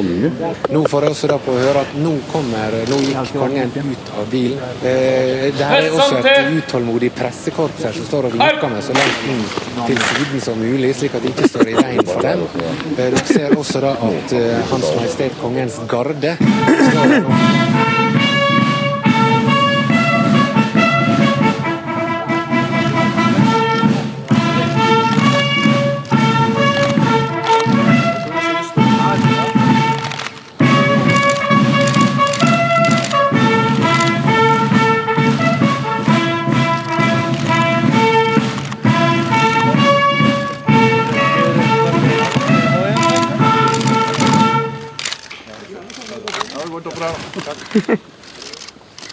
Nå 0.73 0.83
får 0.91 1.07
jeg 1.07 1.15
også 1.15 1.31
da 1.31 1.39
på 1.43 1.55
å 1.55 1.59
høre 1.61 1.83
at 1.85 1.95
nå 1.99 2.13
kommer 2.31 2.75
Nå 2.87 2.99
gikk 3.03 3.33
kongen 3.35 3.73
ut 3.75 4.11
av 4.19 4.29
bilen. 4.31 4.61
Eh, 4.85 5.47
det 5.57 5.67
er 5.67 5.89
også 5.91 6.21
et 6.21 6.57
utålmodig 6.61 7.11
pressekorps 7.17 7.87
her 7.87 7.95
som 7.97 8.07
står 8.07 8.29
og 8.29 8.37
vinker 8.37 8.71
meg 8.73 8.85
så 8.85 8.95
langt 8.97 9.27
inn 9.33 9.43
til 9.77 10.01
siden 10.07 10.45
som 10.47 10.61
mulig, 10.61 10.93
slik 10.97 11.17
at 11.17 11.25
de 11.25 11.33
ikke 11.33 11.51
står 11.51 11.73
i 11.73 11.77
veien 11.77 12.09
for 12.13 12.25
dem. 12.25 12.47
Eh, 12.63 12.81
dere 12.99 13.25
ser 13.27 13.57
også 13.57 13.83
da 13.83 13.93
at 14.09 14.37
eh, 14.37 14.57
Hans 14.71 14.89
Majestet 14.95 15.37
Kongens 15.41 15.79
Garde 15.91 16.37
står 16.39 17.96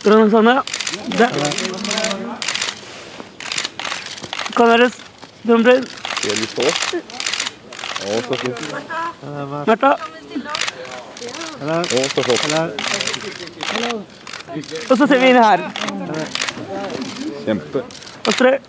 her 0.05 0.31
Sonja. 0.31 0.63
Hvordan 1.05 1.19
ja. 1.19 1.19
Der. 1.19 1.29
Kan 4.57 4.69
dere 4.69 4.91
Trondheim? 5.47 5.85
Skal 6.17 6.37
vi 6.39 6.47
stå? 6.47 6.63
Å, 8.05 8.21
så 8.29 8.37
fint. 8.41 8.59
Märtha? 9.69 9.93
Å, 11.65 12.03
så 12.15 12.21
flott. 12.23 12.45
Og 14.91 14.97
så 14.99 15.07
ser 15.07 15.19
vi 15.19 15.27
inn 15.33 15.41
her. 15.43 15.61
Kjempe. 17.45 17.85
Astrid. 18.29 18.61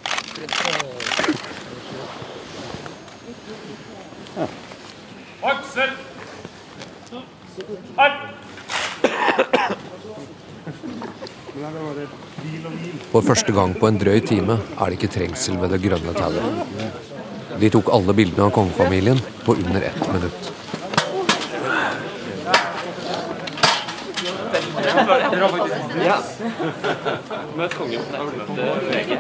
Aksel! 5.45 5.91
Her! 7.97 9.75
For 13.11 13.21
første 13.23 13.53
gang 13.55 13.75
på 13.79 13.87
en 13.87 13.99
drøy 13.99 14.19
time 14.27 14.57
er 14.75 14.89
det 14.91 14.97
ikke 14.97 15.13
trengsel 15.13 15.55
ved 15.61 15.71
det 15.71 15.79
grønne 15.85 16.11
tauet. 16.17 16.43
De 17.61 17.69
tok 17.71 17.91
alle 17.95 18.15
bildene 18.17 18.49
av 18.49 18.51
kongefamilien 18.57 19.21
på 19.45 19.55
under 19.55 19.85
ett 19.87 20.01
minutt. 20.11 20.51
Ja. 26.03 26.17
Møt 27.55 27.77
kongen. 27.79 28.03
VG? 28.89 29.11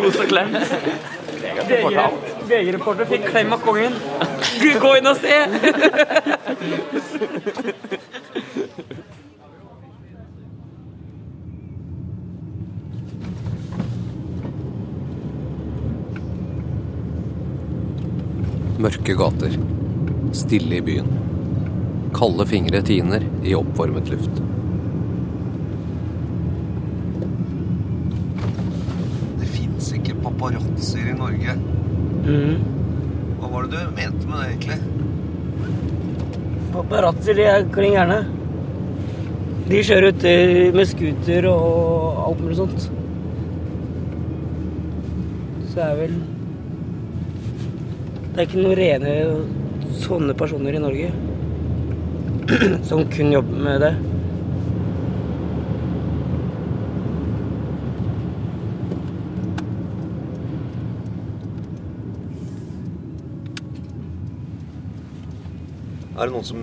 Kos 0.00 0.16
og 0.16 0.26
klem. 0.32 0.56
VG-reporter 2.48 3.04
fikk 3.12 3.28
klem 3.28 3.52
av 3.52 3.60
kongen. 3.68 4.00
Gå 4.80 4.96
inn 4.96 5.12
og 5.12 5.20
se! 5.20 5.36
Mørke 18.88 19.12
gater. 19.20 19.52
Stille 20.32 20.78
i 20.78 20.80
byen. 20.80 21.08
Kalde 22.16 22.44
fingre 22.48 22.78
tiner 22.80 23.24
i 23.44 23.52
oppvarmet 23.52 24.08
luft. 24.08 24.38
Det 29.42 29.48
fins 29.52 29.90
ikke 29.98 30.16
paparazzoer 30.22 31.10
i 31.12 31.16
Norge. 31.18 31.58
Hva 33.42 33.52
var 33.52 33.68
det 33.68 33.82
du 33.82 33.92
mente 33.98 34.30
med 34.30 34.40
det, 34.40 34.48
egentlig? 34.54 34.78
Paparazzoer, 36.72 37.42
de 37.42 37.46
er 37.50 37.68
klin 37.76 37.98
gærne. 37.98 38.18
De 39.68 39.84
kjører 39.90 40.16
ute 40.16 40.34
med 40.78 40.90
scooter 40.94 41.52
og 41.52 42.24
alt 42.24 42.40
mulig 42.40 42.60
sånt. 42.64 42.88
Så 45.74 45.84
er 45.90 46.04
vel 46.06 46.18
Det 48.38 48.44
er 48.44 48.52
ikke 48.52 48.60
noen 48.62 48.76
rene 48.78 49.12
sånne 49.98 50.34
personer 50.38 50.76
i 50.78 50.78
Norge 50.78 51.08
som 52.86 53.00
kun 53.10 53.32
jobber 53.34 53.64
med 53.64 53.80
det. 53.82 53.88
Er 66.14 66.22
det 66.22 66.30
noen 66.30 66.46
som 66.46 66.62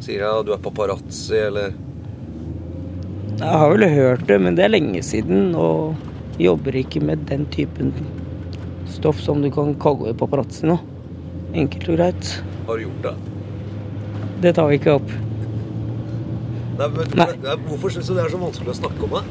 sier 0.00 0.24
at 0.30 0.48
du 0.48 0.54
er 0.56 0.64
paparazzi, 0.64 1.36
eller 1.36 1.76
Jeg 3.42 3.60
har 3.60 3.68
vel 3.74 3.88
hørt 3.92 4.24
det, 4.32 4.40
men 4.40 4.56
det 4.56 4.64
er 4.64 4.72
lenge 4.72 5.04
siden, 5.04 5.52
og 5.52 6.00
jobber 6.40 6.80
ikke 6.80 7.04
med 7.04 7.28
den 7.28 7.44
typen 7.52 7.92
stoff 8.88 9.20
som 9.20 9.44
du 9.44 9.52
kan 9.52 9.76
kalle 9.76 10.16
paparazzi 10.16 10.72
nå. 10.72 10.80
Enkelt 11.54 11.88
og 11.88 11.98
greit. 12.00 12.30
Har 12.66 12.78
du 12.78 12.82
gjort 12.82 13.04
det? 13.04 13.14
Det 14.42 14.52
tar 14.56 14.68
vi 14.70 14.78
ikke 14.80 14.96
opp. 14.98 15.12
Nei, 16.74 16.88
men, 16.90 17.12
Nei. 17.20 17.28
Hvorfor 17.68 17.94
syns 17.94 18.08
du 18.10 18.16
det 18.16 18.24
er 18.24 18.32
så 18.32 18.40
vanskelig 18.40 18.72
å 18.72 18.78
snakke 18.80 19.06
om 19.06 19.14
det? 19.14 19.22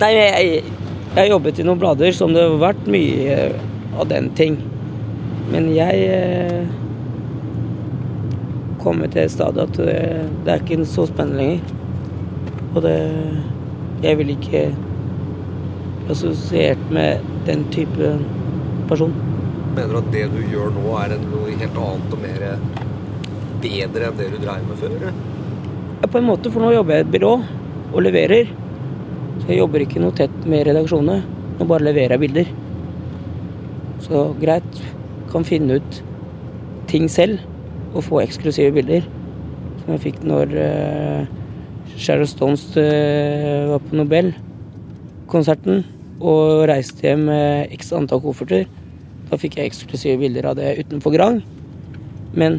Nei, 0.00 0.10
jeg, 0.16 0.64
jeg 0.64 1.20
har 1.20 1.30
jobbet 1.30 1.60
i 1.60 1.66
noen 1.66 1.80
blader 1.80 2.14
som 2.16 2.34
det 2.34 2.42
har 2.42 2.58
vært 2.60 2.90
mye 2.90 3.38
av 3.98 4.10
den 4.10 4.32
ting. 4.38 4.58
Men 5.52 5.70
jeg 5.72 6.02
eh, 6.12 6.66
kommer 8.82 9.10
til 9.12 9.22
et 9.24 9.32
stadium 9.32 9.70
at 9.70 9.78
det, 9.78 9.96
det 10.44 10.54
er 10.54 10.64
ikke 10.64 10.82
så 10.88 11.06
spennende 11.08 11.38
lenger. 11.44 11.62
Og 12.74 12.82
det 12.84 12.98
Jeg 14.02 14.18
vil 14.18 14.28
ikke 14.30 14.60
assosiert 16.10 16.78
med 16.94 17.24
den 17.46 17.64
type 17.74 18.12
person. 18.88 19.14
Mener 19.78 19.94
du 19.94 19.98
at 20.00 20.06
det 20.10 20.24
du 20.32 20.38
gjør 20.50 20.72
nå, 20.74 20.84
er 20.98 21.12
noe 21.22 21.52
helt 21.54 21.76
annet 21.78 22.14
og 22.16 22.18
mer 22.18 22.40
bedre 23.62 24.06
enn 24.08 24.16
det 24.18 24.24
du 24.32 24.38
dreiv 24.42 24.64
med 24.66 24.80
før? 24.80 24.94
Ja, 26.00 26.08
på 26.10 26.18
en 26.18 26.26
måte, 26.26 26.50
for 26.50 26.64
nå 26.64 26.72
jobber 26.74 26.96
jeg 26.96 27.04
i 27.04 27.06
et 27.06 27.12
byrå 27.12 27.28
og 27.92 28.02
leverer. 28.02 28.50
Så 29.38 29.52
jeg 29.52 29.60
jobber 29.60 29.84
ikke 29.84 30.02
noe 30.02 30.16
tett 30.18 30.34
med 30.50 30.64
redaksjonene. 30.66 31.20
Nå 31.60 31.66
bare 31.70 31.86
leverer 31.86 32.16
jeg 32.16 32.22
bilder. 32.24 32.50
Så 34.02 34.24
greit, 34.40 34.80
kan 35.30 35.46
finne 35.46 35.78
ut 35.78 36.00
ting 36.90 37.06
selv 37.12 37.38
og 37.92 38.02
få 38.08 38.18
eksklusive 38.24 38.74
bilder. 38.80 39.06
Som 39.84 39.94
jeg 39.94 40.04
fikk 40.08 40.18
når 40.26 40.56
uh, 40.58 41.22
Sharon 41.94 42.32
Stones 42.32 42.66
uh, 42.74 43.70
var 43.76 43.86
på 43.86 44.02
Nobel-konserten 44.02 45.84
og 46.18 46.66
reiste 46.66 47.06
hjem 47.06 47.28
med 47.30 47.78
x 47.78 47.94
antall 47.94 48.26
kofferter. 48.26 48.66
Da 49.28 49.34
fikk 49.40 49.54
jeg 49.58 49.66
eksklusive 49.70 50.18
bilder 50.20 50.44
av 50.50 50.54
det 50.58 50.78
utenfor 50.82 51.10
Grang. 51.14 51.36
Men 52.38 52.52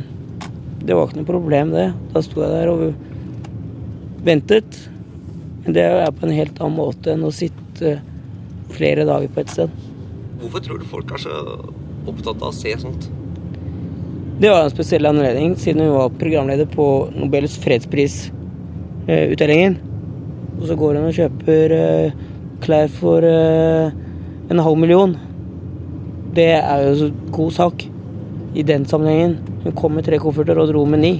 det 0.86 0.94
var 0.96 1.04
ikke 1.08 1.20
noe 1.22 1.30
problem, 1.30 1.68
det. 1.76 1.88
Da 2.14 2.20
sto 2.26 2.38
jeg 2.44 2.52
der 2.54 2.68
og 2.72 2.80
ventet. 4.26 4.70
Men 5.66 5.72
det 5.76 5.84
er 5.86 6.16
på 6.16 6.24
en 6.28 6.38
helt 6.38 6.58
annen 6.62 6.80
måte 6.80 7.08
enn 7.14 7.28
å 7.28 7.36
sitte 7.36 7.88
flere 8.74 9.04
dager 9.08 9.30
på 9.34 9.40
et 9.44 9.52
sted. 9.54 9.70
Hvorfor 10.40 10.60
tror 10.64 10.78
du 10.80 10.86
folk 10.88 11.08
er 11.14 11.20
så 11.26 11.34
opptatt 12.08 12.40
av 12.40 12.50
å 12.52 12.56
se 12.56 12.72
sånt? 12.80 13.04
Det 14.40 14.48
var 14.48 14.60
en 14.64 14.72
spesiell 14.72 15.06
anledning, 15.10 15.56
siden 15.60 15.84
hun 15.84 15.98
var 15.98 16.16
programleder 16.16 16.68
på 16.72 17.12
Nobels 17.12 17.58
fredsprisutdelingen. 17.60 19.76
Og 20.60 20.64
så 20.70 20.76
går 20.80 20.92
hun 20.96 21.10
og 21.10 21.18
kjøper 21.18 21.66
eh, 21.76 22.16
klær 22.64 22.88
for 22.94 23.20
eh, 23.28 23.88
en 24.50 24.64
halv 24.64 24.78
million. 24.80 25.12
Det 26.40 26.54
er 26.56 26.86
jo 26.86 27.10
en 27.10 27.16
god 27.36 27.52
sak 27.52 27.84
i 28.56 28.64
den 28.64 28.86
sammenhengen. 28.88 29.34
Hun 29.66 29.74
kom 29.76 29.98
med 29.98 30.06
tre 30.08 30.22
kofferter 30.24 30.60
og 30.62 30.70
dro 30.72 30.86
med 30.88 31.02
ni. 31.04 31.18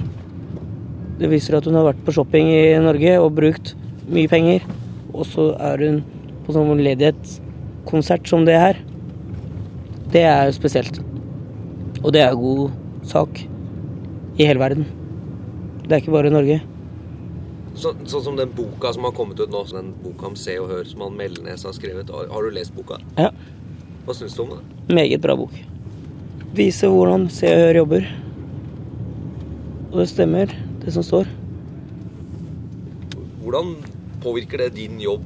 Det 1.20 1.28
viser 1.28 1.58
at 1.58 1.66
hun 1.68 1.76
har 1.76 1.84
vært 1.90 2.00
på 2.06 2.14
shopping 2.16 2.48
i 2.48 2.78
Norge 2.80 3.18
og 3.20 3.34
brukt 3.36 3.74
mye 4.08 4.30
penger. 4.32 4.64
Og 5.12 5.28
så 5.28 5.50
er 5.60 5.84
hun 5.84 6.00
på 6.46 6.56
sånn 6.56 6.80
ledighetskonsert 6.86 8.32
som 8.32 8.48
det 8.48 8.56
her. 8.62 8.80
Det 10.10 10.24
er 10.24 10.48
jo 10.48 10.56
spesielt. 10.56 11.02
Og 12.00 12.14
det 12.16 12.24
er 12.24 12.40
god 12.40 12.72
sak 13.12 13.44
i 14.40 14.48
hele 14.48 14.64
verden. 14.64 14.88
Det 15.84 15.92
er 15.92 16.00
ikke 16.00 16.16
bare 16.16 16.32
i 16.32 16.36
Norge. 16.38 16.62
Så, 17.76 17.92
sånn 18.08 18.24
som 18.24 18.40
den 18.40 18.56
boka 18.56 18.96
som 18.96 19.04
har 19.04 19.12
kommet 19.20 19.36
ut 19.36 19.52
nå, 19.52 19.66
den 19.68 19.92
boka 20.00 20.32
om 20.32 20.40
Se 20.40 20.56
og 20.62 20.72
Hør 20.72 20.88
som 20.88 21.04
han 21.04 21.20
Melnes 21.20 21.68
har 21.68 21.76
skrevet. 21.76 22.08
Har, 22.08 22.32
har 22.32 22.48
du 22.48 22.56
lest 22.56 22.72
boka? 22.72 22.96
Ja. 23.20 23.34
Hva 24.10 24.16
syns 24.18 24.32
du 24.34 24.40
om 24.42 24.48
det? 24.50 24.94
Meget 24.94 25.20
bra 25.22 25.36
bok. 25.38 25.52
Vise 26.58 26.88
hvordan 26.90 27.28
Se 27.30 27.46
og 27.46 27.60
Hør 27.60 27.76
jobber. 27.78 28.08
Og 29.92 30.00
det 30.00 30.06
stemmer, 30.10 30.54
det 30.82 30.94
som 30.96 31.06
står. 31.06 31.30
Hvordan 33.44 33.70
påvirker 34.24 34.64
det 34.64 34.72
din 34.80 34.98
jobb? 34.98 35.22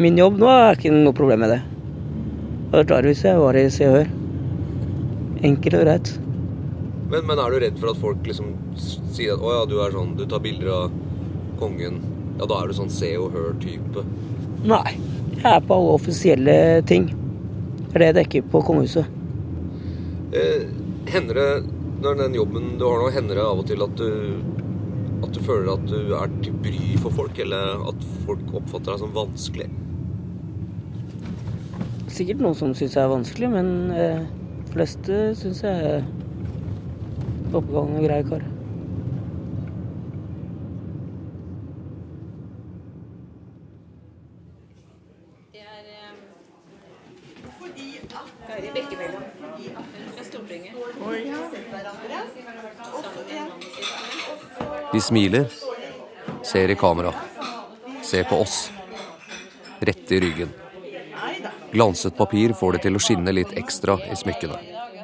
Min 0.00 0.16
jobb 0.16 0.40
nå 0.40 0.48
er 0.54 0.80
ikke 0.80 0.94
noe 0.94 1.12
problem 1.20 1.44
med 1.44 1.52
det. 1.52 1.60
Hadde 2.72 2.80
vært 2.80 2.96
rar 2.96 3.12
hvis 3.12 3.24
jeg 3.28 3.44
var 3.44 3.60
i 3.60 3.68
Se 3.76 3.92
og 3.92 3.98
Hør. 3.98 4.12
Enkelt 5.52 5.80
og 5.82 5.84
greit. 5.84 6.16
Men, 7.12 7.28
men 7.28 7.36
er 7.36 7.52
du 7.52 7.62
redd 7.68 7.80
for 7.84 7.92
at 7.92 8.04
folk 8.08 8.24
liksom 8.24 8.54
sier 8.80 9.36
at 9.36 9.44
å 9.44 9.58
ja, 9.58 9.64
du 9.68 9.82
er 9.84 9.92
sånn, 10.00 10.16
du 10.16 10.24
tar 10.24 10.40
bilder 10.48 10.72
av 10.80 11.00
kongen. 11.60 12.00
Ja, 12.38 12.48
da 12.48 12.62
er 12.62 12.72
du 12.72 12.80
sånn 12.80 12.94
Se 13.02 13.12
og 13.20 13.36
Hør-type. 13.36 14.08
Nei. 14.64 14.96
Jeg 15.42 15.56
er 15.58 15.64
på 15.66 15.74
alle 15.74 15.94
offisielle 15.98 16.56
ting. 16.86 17.08
Det 17.10 17.96
er 17.96 18.02
det 18.02 18.08
jeg 18.10 18.16
dekker 18.20 18.44
på 18.52 18.60
kongehuset. 18.62 19.08
Eh, 20.38 20.68
hender 21.10 21.40
det, 21.40 21.48
når 22.04 22.20
den 22.20 22.36
jobben 22.38 22.68
du 22.78 22.84
har 22.86 23.02
nå, 23.02 23.08
hender 23.10 23.40
det 23.40 23.46
av 23.48 23.62
og 23.64 23.66
til 23.66 23.82
at 23.82 23.96
du 23.98 24.08
at 25.22 25.34
du 25.34 25.42
føler 25.42 25.72
at 25.72 25.84
du 25.86 26.14
er 26.18 26.30
til 26.42 26.54
bry 26.62 26.78
for 27.02 27.14
folk, 27.14 27.38
eller 27.42 27.82
at 27.90 28.06
folk 28.26 28.54
oppfatter 28.58 28.92
deg 28.92 29.02
som 29.02 29.12
vanskelig? 29.14 29.68
Sikkert 32.12 32.42
noen 32.42 32.58
som 32.58 32.74
syns 32.76 32.96
jeg 32.98 33.02
er 33.04 33.12
vanskelig, 33.12 33.52
men 33.52 33.68
eh, 33.98 34.24
fleste 34.72 35.20
syns 35.38 35.62
jeg 35.66 35.92
er 35.92 36.02
oppegående 37.52 38.02
og 38.02 38.08
grei 38.08 38.24
kar. 38.30 38.50
Kari 48.52 48.68
Bekkemellom 48.74 49.22
fra 50.14 50.24
Stortinget. 50.24 50.74
De 54.91 54.91
smiler, 55.02 55.50
Ser 56.42 56.70
i 56.70 56.74
kamera. 56.74 57.14
Ser 58.02 58.24
på 58.24 58.36
oss. 58.36 58.70
Rett 59.80 60.12
i 60.12 60.20
ryggen. 60.20 60.48
Glanset 61.72 62.16
papir 62.16 62.52
får 62.52 62.72
det 62.76 62.82
til 62.86 62.98
å 62.98 63.02
skinne 63.02 63.34
litt 63.34 63.54
ekstra 63.58 63.96
i 64.10 64.16
smykkene. 64.18 64.58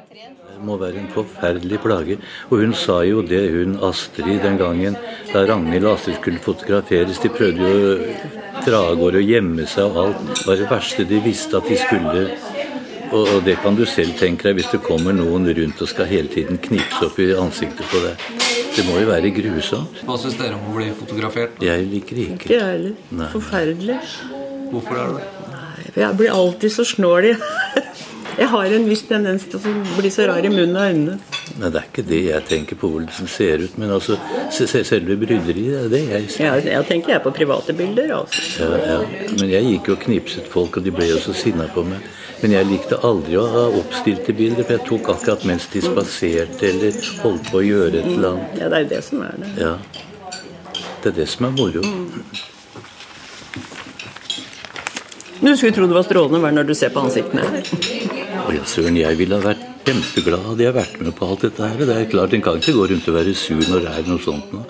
Det 0.09 0.65
må 0.67 0.75
være 0.77 0.99
en 0.99 1.07
forferdelig 1.13 1.79
plage. 1.81 2.19
Og 2.51 2.61
hun 2.61 2.75
sa 2.75 2.99
jo 3.07 3.23
det, 3.23 3.41
hun 3.55 3.77
Astrid, 3.87 4.41
den 4.43 4.59
gangen 4.59 4.97
da 5.31 5.45
Ragnhild 5.47 5.87
og 5.87 5.95
Astrid 5.95 6.19
skulle 6.19 6.43
fotograferes. 6.43 7.21
De 7.23 7.31
prøvde 7.31 7.71
jo 7.71 7.93
å 7.93 8.63
dra 8.65 8.83
av 8.91 8.99
gårde 8.99 9.23
og 9.23 9.33
gjemme 9.33 9.67
seg 9.71 9.87
og 9.87 10.01
alt. 10.03 10.25
Det 10.33 10.47
var 10.49 10.59
det 10.59 10.69
verste 10.73 11.07
de 11.07 11.23
visste 11.23 11.61
at 11.61 11.71
de 11.71 11.79
skulle. 11.79 12.25
Og, 13.09 13.39
det 13.47 13.55
kan 13.63 13.79
du 13.79 13.87
selv 13.89 14.19
tenke 14.19 14.49
deg 14.49 14.59
hvis 14.59 14.73
det 14.75 14.83
kommer 14.85 15.15
noen 15.15 15.47
rundt 15.47 15.81
og 15.81 15.89
skal 15.89 16.11
hele 16.11 16.29
tiden 16.29 16.59
knipse 16.61 17.07
opp 17.07 17.23
i 17.23 17.31
ansiktet 17.33 17.87
på 17.89 18.03
deg. 18.03 18.58
Det 18.79 18.85
må 18.87 18.95
jo 18.95 19.09
være 19.09 19.27
grusomt. 19.35 19.97
Hva 20.07 20.15
syns 20.15 20.37
dere 20.39 20.55
om 20.55 20.69
å 20.71 20.73
bli 20.77 20.85
fotografert? 20.95 21.57
Jeg 21.59 21.83
liker 21.83 22.21
ikke. 22.23 22.35
Ikke 22.37 22.53
jeg 22.53 22.63
heller. 22.63 23.25
Forferdelig. 23.33 23.97
Hvorfor 24.71 25.01
er 25.01 25.09
det 25.17 25.25
For 25.89 25.99
Jeg 25.99 26.17
blir 26.21 26.31
alltid 26.31 26.71
så 26.77 26.85
snål. 26.87 27.27
Jeg 28.39 28.47
har 28.53 28.75
en 28.77 28.87
viss 28.87 29.03
tendens 29.09 29.49
til 29.51 29.59
å 29.59 29.73
bli 29.97 30.11
så 30.15 30.29
rar 30.29 30.47
i 30.47 30.51
munnen 30.53 30.79
og 30.79 30.85
øynene. 30.93 31.38
Nei, 31.59 31.69
det 31.73 31.79
er 31.81 31.87
ikke 31.89 32.03
det 32.07 32.19
jeg 32.23 32.43
tenker 32.47 32.77
på 32.79 32.87
hvordan 32.93 33.09
det 33.19 33.29
ser 33.33 33.63
ut. 33.65 33.73
Men 33.81 33.91
altså, 33.91 34.15
se- 34.55 34.67
se- 34.71 34.83
selve 34.87 35.17
bryderiet, 35.19 35.89
det 35.91 35.99
er 35.99 36.13
det 36.21 36.29
jeg. 36.29 36.29
Ja, 36.45 36.53
jeg 36.63 36.85
tenker 36.87 37.11
jeg 37.17 37.23
på 37.25 37.33
private 37.35 37.73
bilder, 37.75 38.13
altså. 38.21 38.63
Ja, 38.63 38.77
ja. 38.93 38.99
Men 39.41 39.49
jeg 39.51 39.65
gikk 39.73 39.89
jo 39.91 39.97
og 39.97 40.03
knipset 40.05 40.47
folk, 40.53 40.77
og 40.79 40.85
de 40.87 40.93
ble 40.95 41.09
jo 41.09 41.17
så 41.19 41.35
sinna 41.35 41.67
på 41.75 41.83
meg. 41.89 42.05
Men 42.41 42.53
jeg 42.55 42.69
likte 42.69 42.95
aldri 43.03 43.35
å 43.35 43.43
ha 43.51 43.65
oppstilte 43.81 44.31
bilder, 44.37 44.63
for 44.63 44.77
jeg 44.77 44.85
tok 44.87 45.09
akkurat 45.17 45.43
mens 45.49 45.65
de 45.73 45.81
spaserte 45.83 46.69
eller 46.69 47.01
holdt 47.25 47.49
på 47.51 47.59
å 47.59 47.65
gjøre 47.67 47.99
et 47.99 48.07
eller 48.13 48.29
annet. 48.37 48.61
Ja, 48.61 48.69
det 48.71 48.77
er 48.79 48.85
jo 48.85 48.91
det 48.95 49.01
som 49.09 49.25
er 49.27 49.35
det. 49.43 49.51
Ja. 49.59 49.73
Det 51.03 51.11
er 51.11 51.17
det 51.19 51.27
som 51.31 51.49
er 51.49 51.57
moro. 51.59 51.83
Men 55.41 55.51
du 55.53 55.57
skulle 55.57 55.71
tro 55.75 55.85
det 55.87 55.95
var 55.95 56.03
strålende 56.07 56.41
vær 56.43 56.51
når 56.55 56.67
du 56.67 56.73
ser 56.75 56.91
på 56.95 57.03
ansiktene. 57.03 57.43
Å 58.47 58.55
ja, 58.55 58.63
søren, 58.67 58.97
jeg 58.99 59.19
ville 59.19 59.37
ha 59.39 59.43
vært 59.51 59.67
kjempeglad 59.87 60.43
hadde 60.45 60.65
jeg 60.65 60.75
vært 60.75 60.99
med 61.01 61.15
på 61.17 61.29
alt 61.29 61.45
dette 61.47 61.69
her. 61.71 61.85
Det 61.85 61.95
er 61.95 62.09
klart, 62.11 62.33
En 62.33 62.43
kan 62.45 62.59
ikke 62.59 62.75
gå 62.77 62.87
rundt 62.91 63.07
og 63.09 63.15
være 63.15 63.33
sur 63.37 63.61
når 63.61 63.85
det 63.85 63.93
er 63.97 64.09
noe 64.09 64.21
sånt 64.23 64.53
noe. 64.53 64.65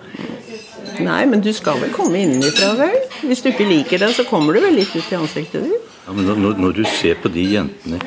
Nei, 0.99 1.22
men 1.32 1.39
du 1.39 1.51
skal 1.55 1.80
vel 1.80 1.91
komme 1.95 2.20
innenfra, 2.20 2.74
vel? 2.76 2.97
Hvis 3.24 3.43
du 3.43 3.53
ikke 3.53 3.68
liker 3.68 4.01
det, 4.01 4.10
så 4.18 4.26
kommer 4.28 4.55
du 4.55 4.60
vel 4.66 4.76
litt 4.82 4.91
ut 4.95 5.12
i 5.14 5.16
ansiktet 5.16 5.64
ditt. 5.64 5.86
Ja, 6.05 6.16
men 6.16 6.26
når, 6.28 6.57
når 6.60 6.74
du 6.80 6.82
ser 6.89 7.20
på 7.22 7.30
de 7.32 7.45
jentene 7.53 7.99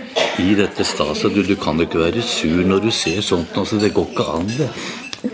i 0.43 0.57
dette 0.59 0.85
staset, 0.85 1.33
du, 1.33 1.41
du 1.47 1.55
kan 1.61 1.79
jo 1.81 1.87
ikke 1.87 2.03
være 2.03 2.25
sur 2.27 2.61
når 2.67 2.83
du 2.85 2.91
ser 2.93 3.23
sånt. 3.25 3.55
Altså, 3.57 3.79
det 3.81 3.93
går 3.97 4.11
ikke 4.13 4.27
an, 4.35 4.51
det. 4.59 4.69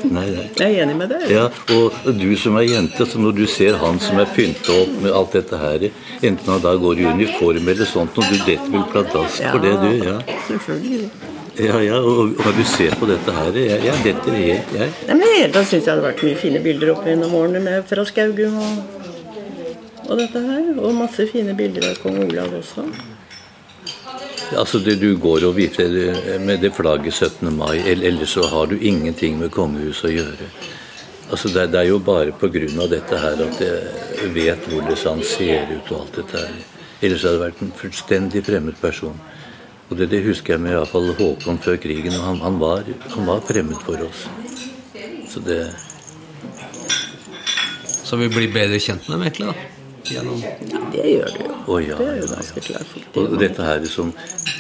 Nei, 0.05 0.27
nei. 0.29 0.45
Jeg 0.61 0.75
er 0.77 0.83
enig 0.85 0.99
med 0.99 1.09
deg. 1.14 1.25
Ja, 1.33 1.47
og 1.73 1.97
du 2.19 2.29
som 2.37 2.59
er 2.61 2.66
jente, 2.69 3.07
så 3.09 3.23
når 3.23 3.39
du 3.39 3.47
ser 3.49 3.79
han 3.81 3.97
som 4.05 4.21
er 4.21 4.29
pynta 4.37 4.77
opp 4.83 4.99
med 5.01 5.16
alt 5.16 5.33
dette 5.39 5.59
her, 5.59 5.89
enten 6.21 6.53
han 6.53 6.62
da 6.62 6.75
går 6.79 7.01
i 7.01 7.09
uniform 7.09 7.73
eller 7.73 7.89
sånt, 7.89 8.21
og 8.21 8.29
du 8.29 8.37
detter 8.45 8.69
vel 8.75 8.85
pladask 8.93 9.49
for 9.49 9.64
det, 9.64 9.75
du? 9.81 10.07
Ja, 10.11 10.19
Selvfølgelig. 10.51 11.09
Ja, 11.59 11.78
ja 11.82 11.98
og, 12.00 12.34
og 12.38 12.56
du 12.56 12.64
ser 12.68 12.94
på 13.00 13.06
dette 13.11 13.32
her, 13.34 13.56
jeg, 13.59 13.80
jeg 13.88 14.02
detter 14.04 14.36
helt, 14.38 14.72
jeg. 14.78 14.92
Nei, 15.09 15.14
men 15.18 15.26
hele 15.34 15.52
tatt 15.54 15.66
syns 15.70 15.82
jeg 15.82 15.84
det 15.86 15.94
hadde 15.96 16.06
vært 16.09 16.24
mye 16.28 16.40
fine 16.40 16.62
bilder 16.64 16.92
opp 16.94 17.04
gjennom 17.09 17.34
årene 17.38 17.62
med 17.64 17.86
fra 17.90 18.04
Skaugum 18.09 18.59
og, 18.62 19.04
og 20.09 20.14
dette 20.22 20.42
her. 20.44 20.72
Og 20.78 20.94
masse 20.96 21.26
fine 21.32 21.54
bilder 21.59 21.90
av 21.90 22.02
kong 22.04 22.20
Olav 22.26 22.54
også. 22.61 22.86
Altså, 24.56 24.78
det, 24.80 24.96
Du 25.02 25.11
går 25.20 25.44
og 25.44 25.56
vifter 25.59 25.92
med 26.40 26.62
det 26.64 26.70
flagget 26.76 27.12
17. 27.14 27.50
mai, 27.56 27.82
el- 27.84 28.02
ellers 28.09 28.30
så 28.38 28.46
har 28.48 28.66
du 28.70 28.78
ingenting 28.80 29.36
med 29.38 29.50
kongehuset 29.52 30.09
å 30.09 30.14
gjøre. 30.14 30.48
Altså, 31.30 31.50
det, 31.52 31.66
det 31.74 31.82
er 31.82 31.90
jo 31.90 31.98
bare 32.00 32.32
pga. 32.32 32.86
dette 32.88 33.18
her 33.20 33.42
at 33.44 33.61
jeg 33.61 34.30
vet 34.32 34.68
hvordan 34.70 34.96
han 35.04 35.22
ser 35.22 35.68
ut 35.74 35.92
og 35.92 36.00
alt 36.00 36.16
dette 36.22 36.38
her. 36.46 36.54
Ellers 37.02 37.22
hadde 37.22 37.34
jeg 37.36 37.42
vært 37.44 37.61
en 37.62 37.74
fullstendig 37.76 38.44
fremmed 38.46 38.80
person. 38.80 39.20
Og 39.89 39.97
det, 39.97 40.11
det 40.12 40.20
husker 40.26 40.55
jeg 40.55 40.62
med 40.64 40.74
i 40.74 40.78
hvert 40.78 40.93
fall 40.93 41.09
Håkon 41.16 41.61
før 41.64 41.78
krigen. 41.80 42.14
og 42.18 42.24
Han, 42.26 42.41
han, 42.45 42.59
var, 42.61 42.84
han 43.14 43.28
var 43.28 43.41
fremmed 43.49 43.80
for 43.86 44.05
oss. 44.05 44.26
Så 45.28 45.41
det 45.45 45.62
Så 48.09 48.16
vi 48.16 48.28
blir 48.32 48.53
bedre 48.53 48.78
kjent 48.80 49.09
med 49.09 49.18
dem, 49.18 49.26
egentlig? 49.28 49.49
da? 49.53 49.74
Gjennom 50.09 50.41
Det 50.93 51.05
gjør 51.05 51.32
du 51.34 51.41
jo. 51.45 51.55
Oh, 51.68 51.80
ja, 51.84 51.97
Det 51.99 52.07
er 52.09 52.16
jo 52.22 52.28
ja, 52.28 52.34
ganske 52.36 52.62
klart. 52.64 52.95
Og 53.20 53.34
dette 53.41 53.64
her 53.66 53.84
som 53.91 54.12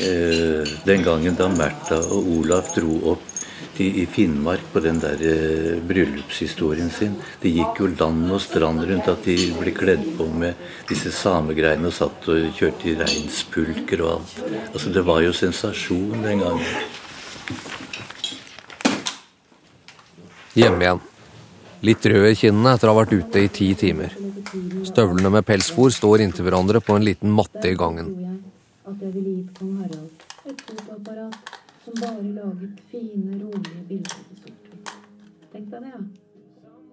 eh, 0.04 0.68
Den 0.84 1.04
gangen 1.06 1.38
da 1.38 1.48
Märtha 1.52 2.00
og 2.04 2.28
Olaf 2.38 2.74
dro 2.76 2.98
opp 3.14 3.27
i, 3.80 4.02
i 4.02 4.06
Finnmark 4.06 4.64
på 4.72 4.82
den 4.84 5.00
der 5.02 5.20
eh, 5.24 5.78
bryllupshistorien 5.88 6.90
sin 6.90 7.16
Det 7.42 7.52
gikk 7.54 7.80
jo 7.82 7.90
land 7.92 8.30
og 8.34 8.40
strand 8.42 8.84
rundt 8.88 9.10
at 9.10 9.26
de 9.26 9.36
ble 9.58 9.72
kledd 9.76 10.04
på 10.18 10.28
med 10.30 10.58
disse 10.88 11.12
samegreiene 11.14 11.90
og 11.90 11.96
satt 11.96 12.28
og 12.32 12.48
kjørte 12.58 12.90
i 12.90 12.96
reinspulker 12.98 14.04
og 14.04 14.14
alt. 14.16 14.38
Altså 14.72 14.94
Det 14.94 15.04
var 15.06 15.22
jo 15.24 15.34
sensasjon 15.36 16.24
den 16.24 16.44
gangen. 16.44 16.72
Hjemme 20.58 20.82
igjen. 20.82 21.04
Litt 21.86 22.06
rød 22.10 22.32
i 22.32 22.38
kinnene 22.38 22.74
etter 22.74 22.90
å 22.90 22.96
ha 22.96 23.02
vært 23.04 23.14
ute 23.14 23.44
i 23.44 23.52
ti 23.54 23.68
timer. 23.78 24.16
Støvlene 24.88 25.30
med 25.30 25.46
pelsfòr 25.46 25.92
står 25.94 26.24
inntil 26.24 26.48
hverandre 26.48 26.82
på 26.82 26.96
en 26.96 27.06
liten 27.06 27.30
matte 27.30 27.68
i 27.70 27.78
gangen. 27.78 28.14
at 28.88 29.02
jeg 29.04 29.12
ville 29.12 29.30
gitt 29.36 29.58
kong 29.58 29.74
Harald 29.82 30.28
et 30.48 30.62
fotoapparat 30.64 31.67
som 31.88 32.00
bare 32.00 32.22
laget 32.22 32.80
fine, 32.90 33.38
rolige 33.40 33.82
bilder 33.88 34.16
på 34.28 34.36
sort-hvitt. 34.42 34.90
Tenk 35.52 35.68
deg 35.72 35.84
det, 35.84 35.92
ja. 35.92 36.00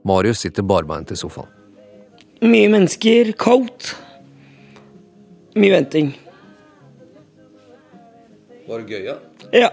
Marius 0.06 0.44
sitter 0.46 0.64
barbeint 0.64 1.12
i 1.12 1.18
sofaen. 1.20 1.50
Mye 2.46 2.70
mennesker, 2.70 3.32
kaldt. 3.40 3.96
Mye 5.56 5.72
venting. 5.74 6.14
Var 8.68 8.84
det 8.84 8.96
gøy, 8.96 9.04
ja? 9.08 9.16
Ja. 9.56 9.72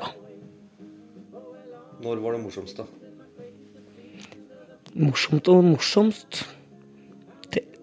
Når 2.03 2.23
var 2.23 2.37
det 2.37 2.43
morsomst, 2.43 2.81
da? 2.81 2.87
Morsomt 4.99 5.49
og 5.49 5.63
morsomst. 5.65 6.43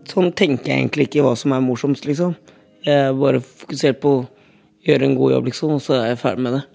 Sånn 0.09 0.31
tenker 0.33 0.71
jeg 0.71 0.81
egentlig 0.81 1.07
ikke 1.07 1.23
hva 1.25 1.35
som 1.37 1.53
er 1.53 1.61
morsomst, 1.61 2.07
liksom. 2.09 2.35
Jeg 2.85 3.09
er 3.11 3.15
bare 3.17 3.41
fokusert 3.43 3.99
på 4.01 4.13
å 4.17 4.27
gjøre 4.87 5.05
en 5.05 5.17
god 5.19 5.35
jobb, 5.35 5.49
liksom, 5.51 5.75
og 5.77 5.83
så 5.85 5.99
er 5.99 6.11
jeg 6.13 6.21
ferdig 6.23 6.45
med 6.47 6.57
det. 6.57 6.65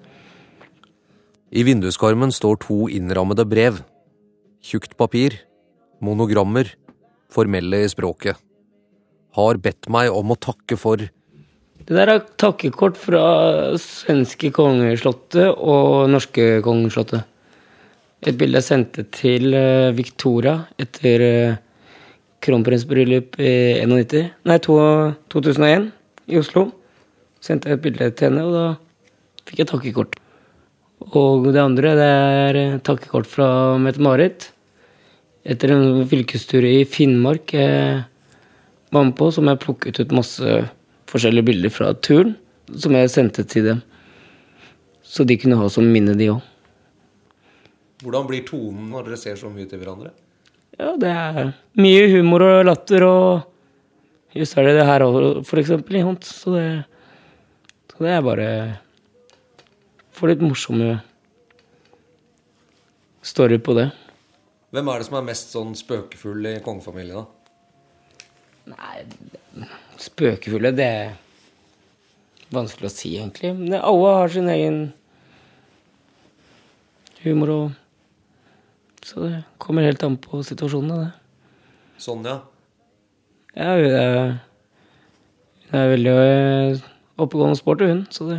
I 1.55 1.63
vinduskarmen 1.63 2.33
står 2.35 2.57
to 2.65 2.89
innrammede 2.91 3.45
brev. 3.47 3.77
Tjukt 4.59 4.97
papir. 4.99 5.37
Monogrammer. 6.03 6.67
Formelle 7.31 7.85
i 7.85 7.91
språket. 7.93 8.41
Har 9.39 9.61
bedt 9.63 9.87
meg 9.87 10.11
om 10.11 10.33
å 10.35 10.37
takke 10.39 10.75
for 10.79 11.05
Det 11.05 11.95
der 11.95 12.11
er 12.11 12.25
takkekort 12.41 12.99
fra 12.99 13.23
svenske 13.79 14.51
kongeslottet 14.57 15.53
og 15.55 16.11
norske 16.11 16.59
kongeslottet. 16.67 17.23
Et 18.25 18.35
bilde 18.41 18.59
jeg 18.59 18.67
sendte 18.67 19.05
til 19.15 19.55
eh, 19.55 19.93
Victoria 19.95 20.57
etter 20.81 21.27
eh, 21.29 21.61
kronprinsbryllup 22.43 23.39
i 23.39 23.55
91. 23.85 24.33
Nei, 24.49 24.59
2001 24.65 25.91
i 26.33 26.41
Oslo. 26.41 26.67
Sendte 27.39 27.71
jeg 27.71 27.79
et 27.79 27.87
bilde 27.87 28.11
til 28.17 28.31
henne, 28.33 28.49
og 28.49 28.55
da 28.57 28.67
fikk 29.45 29.63
jeg 29.63 29.75
takkekort. 29.75 30.24
Og 31.13 31.51
det 31.53 31.61
andre 31.61 31.93
det 31.99 32.09
er 32.09 32.59
eh, 32.59 32.79
takkekort 32.85 33.29
fra 33.29 33.49
Mette-Marit. 33.83 34.49
Etter 35.45 35.75
en 35.75 36.07
fylkestur 36.09 36.65
i 36.65 36.87
Finnmark 36.89 37.53
jeg 37.53 38.01
var 38.95 39.05
med 39.05 39.17
på, 39.19 39.29
som 39.35 39.51
jeg 39.51 39.61
plukket 39.61 40.01
ut 40.01 40.15
masse 40.17 40.57
forskjellige 41.11 41.49
bilder 41.51 41.73
fra 41.75 41.93
turen, 42.01 42.33
som 42.73 42.97
jeg 42.97 43.13
sendte 43.13 43.45
til 43.45 43.69
dem. 43.69 43.83
Så 45.05 45.27
de 45.29 45.37
kunne 45.39 45.59
ha 45.61 45.69
som 45.71 45.87
minne, 45.87 46.17
de 46.17 46.31
òg. 46.33 46.41
Hvordan 48.05 48.29
blir 48.29 48.45
tonen 48.49 48.89
når 48.93 49.11
dere 49.11 49.21
ser 49.21 49.37
så 49.41 49.51
mye 49.53 49.69
til 49.69 49.83
hverandre? 49.83 50.15
Ja, 50.79 50.95
det 50.99 51.11
er 51.11 51.53
mye 51.79 52.09
humor 52.17 52.43
og 52.49 52.65
latter 52.71 53.07
og 53.07 53.51
Just 54.35 54.57
er 54.59 54.67
det 54.67 54.73
det 54.81 54.87
her 54.89 55.05
òg, 55.07 55.45
eksempel, 55.47 55.95
i 55.95 56.03
hånd. 56.03 56.25
Så 56.27 56.57
det, 56.57 56.65
så 57.93 58.03
det 58.03 58.11
er 58.17 58.25
bare 58.27 58.49
Få 60.15 60.31
litt 60.31 60.43
morsomme 60.45 61.01
story 63.25 63.59
på 63.59 63.75
det. 63.75 63.89
Hvem 64.75 64.91
er 64.91 65.01
det 65.01 65.07
som 65.09 65.17
er 65.19 65.27
mest 65.27 65.55
sånn 65.55 65.75
spøkefull 65.79 66.47
i 66.51 66.59
kongefamilien, 66.63 67.25
da? 67.25 67.45
Nei, 68.75 69.67
spøkefulle, 70.01 70.71
det 70.75 70.87
er 70.87 71.13
vanskelig 72.55 72.89
å 72.89 72.95
si, 72.95 73.13
egentlig. 73.19 73.53
Men 73.59 73.77
alle 73.81 74.15
har 74.19 74.33
sin 74.33 74.51
egen 74.51 74.79
humor 77.25 77.55
og 77.55 77.81
Så 79.05 79.21
det 79.21 79.43
kommer 79.61 79.85
helt 79.85 80.01
an 80.01 80.15
på 80.17 80.39
situasjonen, 80.41 81.03
det. 81.03 81.59
Sonja? 82.01 82.39
Ja, 83.53 83.75
hun 83.77 83.97
er, 83.99 84.39
hun 85.69 85.77
er 85.77 85.91
veldig 85.91 86.15
øh, 86.23 86.87
oppegående 87.21 87.59
sporty, 87.59 87.91
hun. 87.91 88.01
Så 88.09 88.31
det 88.31 88.39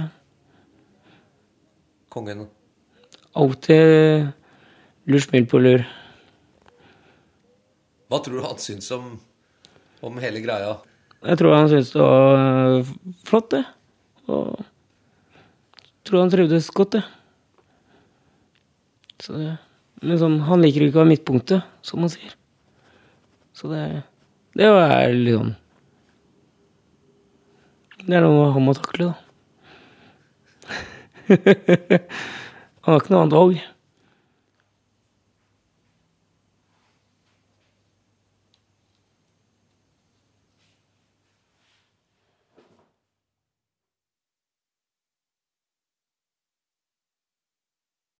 Kongen? 2.16 2.48
alltid 3.36 4.28
lur 5.04 5.20
smil 5.20 5.48
på 5.50 5.60
lur. 5.60 5.84
Hva 8.10 8.22
tror 8.24 8.40
du 8.40 8.46
han 8.46 8.62
syns 8.62 8.88
om, 8.96 9.16
om 10.06 10.22
hele 10.24 10.42
greia? 10.46 10.78
Jeg 11.26 11.40
tror 11.42 11.56
han 11.58 11.70
syntes 11.72 11.92
det 11.96 12.04
var 12.04 12.38
øh, 12.38 12.94
flott, 13.26 13.56
det. 13.56 13.64
Og 14.30 14.62
tror 16.06 16.22
han 16.22 16.32
trivdes 16.34 16.70
godt, 16.74 17.00
det. 17.00 17.04
Så 19.20 19.38
det 19.38 19.54
Men 20.06 20.20
sånn, 20.20 20.42
han 20.44 20.62
liker 20.62 20.84
ikke 20.86 21.00
å 21.00 21.02
være 21.02 21.14
midtpunktet, 21.14 21.64
som 21.82 22.04
man 22.04 22.12
sier. 22.14 22.36
Så 23.56 23.72
det 23.72 24.04
Det 24.56 24.68
er 24.68 25.14
litt 25.16 25.36
sånn 25.36 25.56
Det 28.06 28.16
er 28.16 28.22
noe 28.22 28.52
han 28.54 28.64
må 28.68 28.76
takle, 28.78 29.08
da. 29.10 29.25
han 32.86 32.94
har 32.94 33.02
ikke 33.02 33.14
noe 33.14 33.24
annet 33.24 33.38
valg. 33.38 33.64